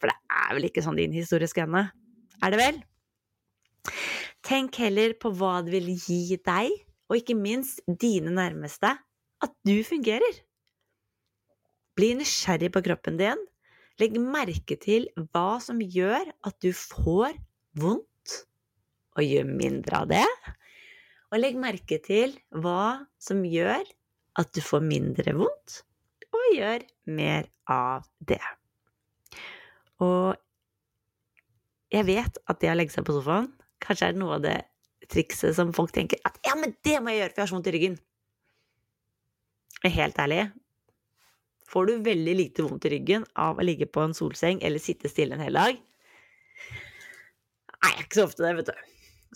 For 0.00 0.08
det 0.08 0.16
er 0.32 0.54
vel 0.56 0.68
ikke 0.70 0.84
sånn 0.84 1.00
din 1.00 1.16
historie 1.16 1.50
skal 1.50 1.68
ende? 1.68 1.90
Er 2.40 2.54
det 2.54 2.60
vel? 2.60 2.80
Tenk 4.46 4.78
heller 4.82 5.14
på 5.20 5.32
hva 5.36 5.60
det 5.64 5.74
vil 5.76 5.90
gi 5.94 6.36
deg, 6.36 6.72
og 7.10 7.18
ikke 7.18 7.36
minst 7.38 7.82
dine 8.00 8.32
nærmeste, 8.34 8.94
at 9.40 9.54
du 9.66 9.76
fungerer. 9.86 10.40
Bli 11.98 12.12
nysgjerrig 12.18 12.70
på 12.72 12.82
kroppen 12.86 13.18
din. 13.20 13.40
Legg 14.00 14.16
merke 14.22 14.78
til 14.80 15.08
hva 15.32 15.58
som 15.60 15.80
gjør 15.82 16.30
at 16.46 16.56
du 16.64 16.70
får 16.76 17.36
vondt, 17.80 18.36
og 19.18 19.26
gjør 19.26 19.48
mindre 19.48 20.02
av 20.04 20.10
det. 20.12 20.26
Og 21.30 21.42
legg 21.42 21.58
merke 21.60 22.00
til 22.02 22.32
hva 22.50 23.04
som 23.20 23.42
gjør 23.44 23.84
at 24.40 24.52
du 24.54 24.62
får 24.64 24.86
mindre 24.86 25.34
vondt, 25.36 25.82
og 26.30 26.46
gjør 26.56 26.86
mer 27.10 27.50
av 27.70 28.06
det. 28.24 28.40
Og 30.00 30.38
jeg 31.90 32.06
vet 32.06 32.38
at 32.46 32.60
det 32.62 32.70
å 32.70 32.76
legge 32.78 32.94
seg 32.94 33.04
på 33.04 33.18
sofaen 33.18 33.50
kanskje 33.84 34.10
er 34.10 34.18
noe 34.18 34.38
av 34.38 34.44
det 34.44 34.56
trikset 35.10 35.56
som 35.56 35.72
folk 35.74 35.92
tenker 35.94 36.20
at 36.28 36.38
ja, 36.46 36.54
men 36.58 36.74
det 36.86 36.98
må 37.02 37.12
jeg 37.12 37.22
gjøre, 37.22 37.32
for 37.32 37.40
jeg 37.40 37.44
har 37.44 37.50
så 37.50 37.56
vondt 37.58 37.70
i 37.70 37.74
ryggen. 37.76 37.98
Helt 39.80 40.18
ærlig, 40.20 40.42
får 41.70 41.88
du 41.88 41.94
veldig 42.04 42.34
lite 42.36 42.66
vondt 42.66 42.86
i 42.86 42.92
ryggen 42.94 43.24
av 43.40 43.58
å 43.58 43.64
ligge 43.64 43.88
på 43.88 44.04
en 44.04 44.16
solseng 44.16 44.60
eller 44.66 44.82
sitte 44.82 45.10
stille 45.10 45.36
en 45.36 45.44
hel 45.44 45.56
dag? 45.56 45.80
Nei, 47.80 47.92
ikke 48.02 48.18
så 48.18 48.26
ofte 48.28 48.44
det, 48.44 48.54
vet 48.58 48.70
du. 48.72 48.86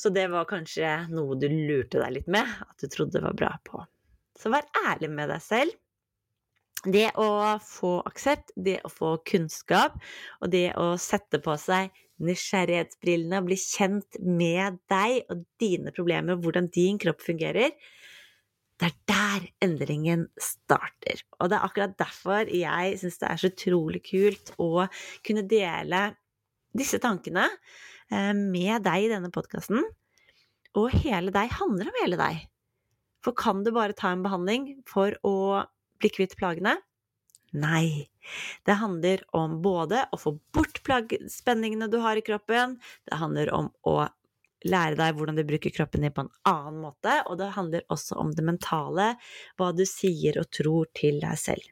Så 0.02 0.10
det 0.10 0.26
var 0.32 0.48
kanskje 0.50 0.90
noe 1.14 1.36
du 1.38 1.46
lurte 1.48 2.00
deg 2.02 2.16
litt 2.16 2.30
med, 2.30 2.50
at 2.66 2.82
du 2.82 2.90
trodde 2.90 3.16
det 3.16 3.24
var 3.24 3.38
bra 3.38 3.52
på. 3.66 3.84
Så 4.36 4.50
vær 4.50 4.66
ærlig 4.90 5.12
med 5.14 5.30
deg 5.30 5.42
selv. 5.42 5.76
Det 6.84 7.08
å 7.16 7.28
få 7.64 7.96
aksept, 8.04 8.52
det 8.60 8.78
å 8.84 8.90
få 8.92 9.16
kunnskap, 9.24 9.96
og 10.44 10.50
det 10.52 10.68
å 10.76 10.94
sette 11.00 11.40
på 11.40 11.56
seg 11.60 11.94
nysgjerrighetsbrillene 12.24 13.40
og 13.40 13.48
bli 13.48 13.56
kjent 13.58 14.18
med 14.22 14.78
deg 14.92 15.30
og 15.32 15.46
dine 15.60 15.94
problemer 15.94 16.36
og 16.36 16.44
hvordan 16.44 16.68
din 16.74 17.00
kropp 17.00 17.24
fungerer, 17.24 17.72
det 18.80 18.90
er 18.90 18.94
der 19.08 19.48
endringen 19.64 20.26
starter. 20.40 21.22
Og 21.38 21.50
det 21.50 21.58
er 21.58 21.66
akkurat 21.66 21.96
derfor 21.98 22.50
jeg 22.50 22.98
syns 23.00 23.20
det 23.20 23.28
er 23.30 23.40
så 23.40 23.50
utrolig 23.52 24.02
kult 24.06 24.54
å 24.62 24.86
kunne 25.26 25.44
dele 25.50 26.08
disse 26.74 26.98
tankene 27.02 27.46
eh, 28.10 28.32
med 28.34 28.82
deg 28.86 29.06
i 29.06 29.12
denne 29.12 29.30
podkasten. 29.34 29.84
Og 30.74 30.90
hele 31.04 31.30
deg 31.34 31.54
handler 31.60 31.90
om 31.90 32.00
hele 32.02 32.18
deg. 32.18 32.42
For 33.24 33.36
kan 33.38 33.62
du 33.64 33.70
bare 33.72 33.96
ta 33.96 34.10
en 34.12 34.24
behandling 34.24 34.82
for 34.90 35.14
å 35.24 35.64
bli 36.04 36.12
kvitt 36.12 36.36
plagene? 36.40 36.76
Nei. 37.54 38.10
Det 38.66 38.76
handler 38.80 39.22
om 39.36 39.60
både 39.62 40.04
å 40.12 40.18
få 40.18 40.34
bort 40.54 40.80
spenningene 41.30 41.88
du 41.90 42.00
har 42.02 42.18
i 42.18 42.24
kroppen, 42.24 42.78
det 43.08 43.20
handler 43.20 43.52
om 43.54 43.70
å 43.86 44.02
lære 44.64 44.96
deg 44.96 45.16
hvordan 45.16 45.36
du 45.36 45.44
bruker 45.46 45.72
kroppen 45.74 46.06
din 46.06 46.14
på 46.14 46.24
en 46.24 46.32
annen 46.48 46.80
måte, 46.86 47.18
og 47.28 47.38
det 47.40 47.52
handler 47.56 47.84
også 47.92 48.16
om 48.20 48.32
det 48.34 48.44
mentale, 48.46 49.12
hva 49.60 49.70
du 49.76 49.84
sier 49.88 50.40
og 50.40 50.50
tror 50.56 50.88
til 50.96 51.20
deg 51.22 51.40
selv. 51.40 51.68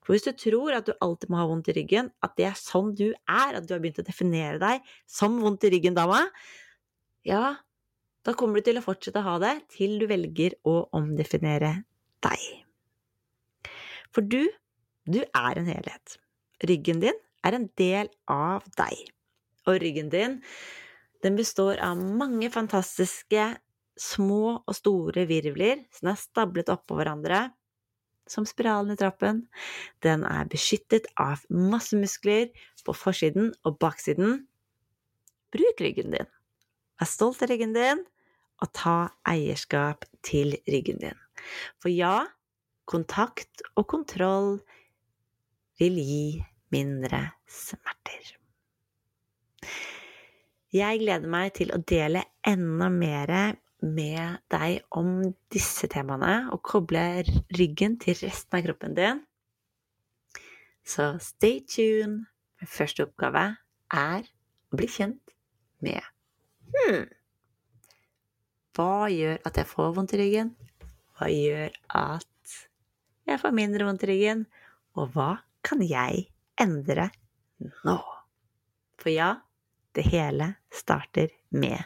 For 0.00 0.16
hvis 0.16 0.24
du 0.26 0.32
tror 0.32 0.74
at 0.74 0.88
du 0.88 0.94
alltid 1.04 1.30
må 1.30 1.38
ha 1.42 1.48
vondt 1.50 1.68
i 1.70 1.76
ryggen, 1.76 2.08
at 2.24 2.32
det 2.40 2.48
er 2.48 2.56
sånn 2.58 2.94
du 2.96 3.10
er, 3.12 3.52
at 3.54 3.68
du 3.68 3.76
har 3.76 3.82
begynt 3.82 4.00
å 4.00 4.06
definere 4.06 4.56
deg 4.62 4.88
som 5.06 5.36
vondt 5.44 5.68
i 5.68 5.72
ryggen-dama, 5.76 6.24
ja, 7.28 7.60
da 8.24 8.34
kommer 8.36 8.58
du 8.58 8.70
til 8.70 8.80
å 8.80 8.84
fortsette 8.84 9.20
å 9.20 9.28
ha 9.28 9.36
det 9.44 9.54
til 9.76 10.00
du 10.00 10.08
velger 10.10 10.56
å 10.68 10.80
omdefinere 10.96 11.76
deg. 12.24 12.48
For 14.14 14.26
du, 14.26 14.42
du 15.06 15.20
er 15.22 15.58
en 15.58 15.68
helhet. 15.70 16.18
Ryggen 16.66 17.00
din 17.02 17.16
er 17.46 17.56
en 17.56 17.68
del 17.80 18.10
av 18.30 18.66
deg. 18.78 19.08
Og 19.68 19.80
ryggen 19.82 20.10
din 20.12 20.40
den 21.20 21.36
består 21.36 21.76
av 21.84 21.98
mange 22.00 22.48
fantastiske 22.52 23.42
små 24.00 24.44
og 24.64 24.76
store 24.76 25.26
virvler 25.28 25.82
som 25.92 26.12
er 26.12 26.20
stablet 26.20 26.70
oppå 26.72 26.96
hverandre, 26.96 27.50
som 28.30 28.46
spiralen 28.48 28.94
i 28.94 28.98
trappen. 28.98 29.42
Den 30.04 30.24
er 30.24 30.48
beskyttet 30.48 31.10
av 31.20 31.42
masse 31.52 31.98
muskler 31.98 32.48
på 32.86 32.94
forsiden 32.96 33.50
og 33.66 33.76
baksiden. 33.82 34.46
Bruk 35.52 35.82
ryggen 35.82 36.14
din. 36.14 36.30
Vær 37.00 37.10
stolt 37.10 37.42
av 37.42 37.50
ryggen 37.50 37.74
din, 37.76 38.04
og 38.60 38.72
ta 38.76 38.96
eierskap 39.28 40.04
til 40.24 40.54
ryggen 40.68 41.00
din. 41.02 41.20
For 41.80 41.92
ja, 41.92 42.28
kontakt 42.90 43.62
og 43.76 43.86
kontroll 43.90 44.58
vil 45.80 45.96
gi 46.02 46.24
mindre 46.74 47.22
smerter. 47.50 48.36
Jeg 50.70 51.00
gleder 51.02 51.30
meg 51.30 51.54
til 51.58 51.72
å 51.74 51.80
dele 51.82 52.22
enda 52.46 52.86
mer 52.92 53.32
med 53.80 54.42
deg 54.52 54.84
om 54.94 55.22
disse 55.52 55.88
temaene, 55.90 56.50
og 56.52 56.60
koble 56.62 57.24
ryggen 57.56 57.96
til 58.02 58.18
resten 58.20 58.58
av 58.58 58.66
kroppen 58.66 58.94
din. 58.98 59.22
Så 60.84 61.14
stay 61.22 61.62
tuned. 61.66 62.26
Første 62.60 63.06
oppgave 63.06 63.46
er 63.96 64.26
å 64.68 64.76
bli 64.76 64.84
kjent 64.92 65.32
med 65.80 66.04
hmm, 66.74 67.06
Hva 68.76 69.08
gjør 69.08 69.38
at 69.48 69.56
jeg 69.56 69.68
får 69.70 69.94
vondt 69.96 70.12
i 70.12 70.20
ryggen? 70.20 70.50
Hva 71.16 71.30
gjør 71.32 71.78
at 72.02 72.29
jeg 73.30 73.42
får 73.42 73.54
mindre 73.56 73.86
vondt 73.86 74.04
i 74.06 74.10
ryggen? 74.12 74.44
Og 74.98 75.12
hva 75.14 75.30
kan 75.66 75.82
jeg 75.84 76.26
endre 76.60 77.10
nå? 77.86 77.98
For 79.00 79.12
ja, 79.12 79.32
det 79.96 80.06
hele 80.10 80.54
starter 80.74 81.32
med 81.54 81.80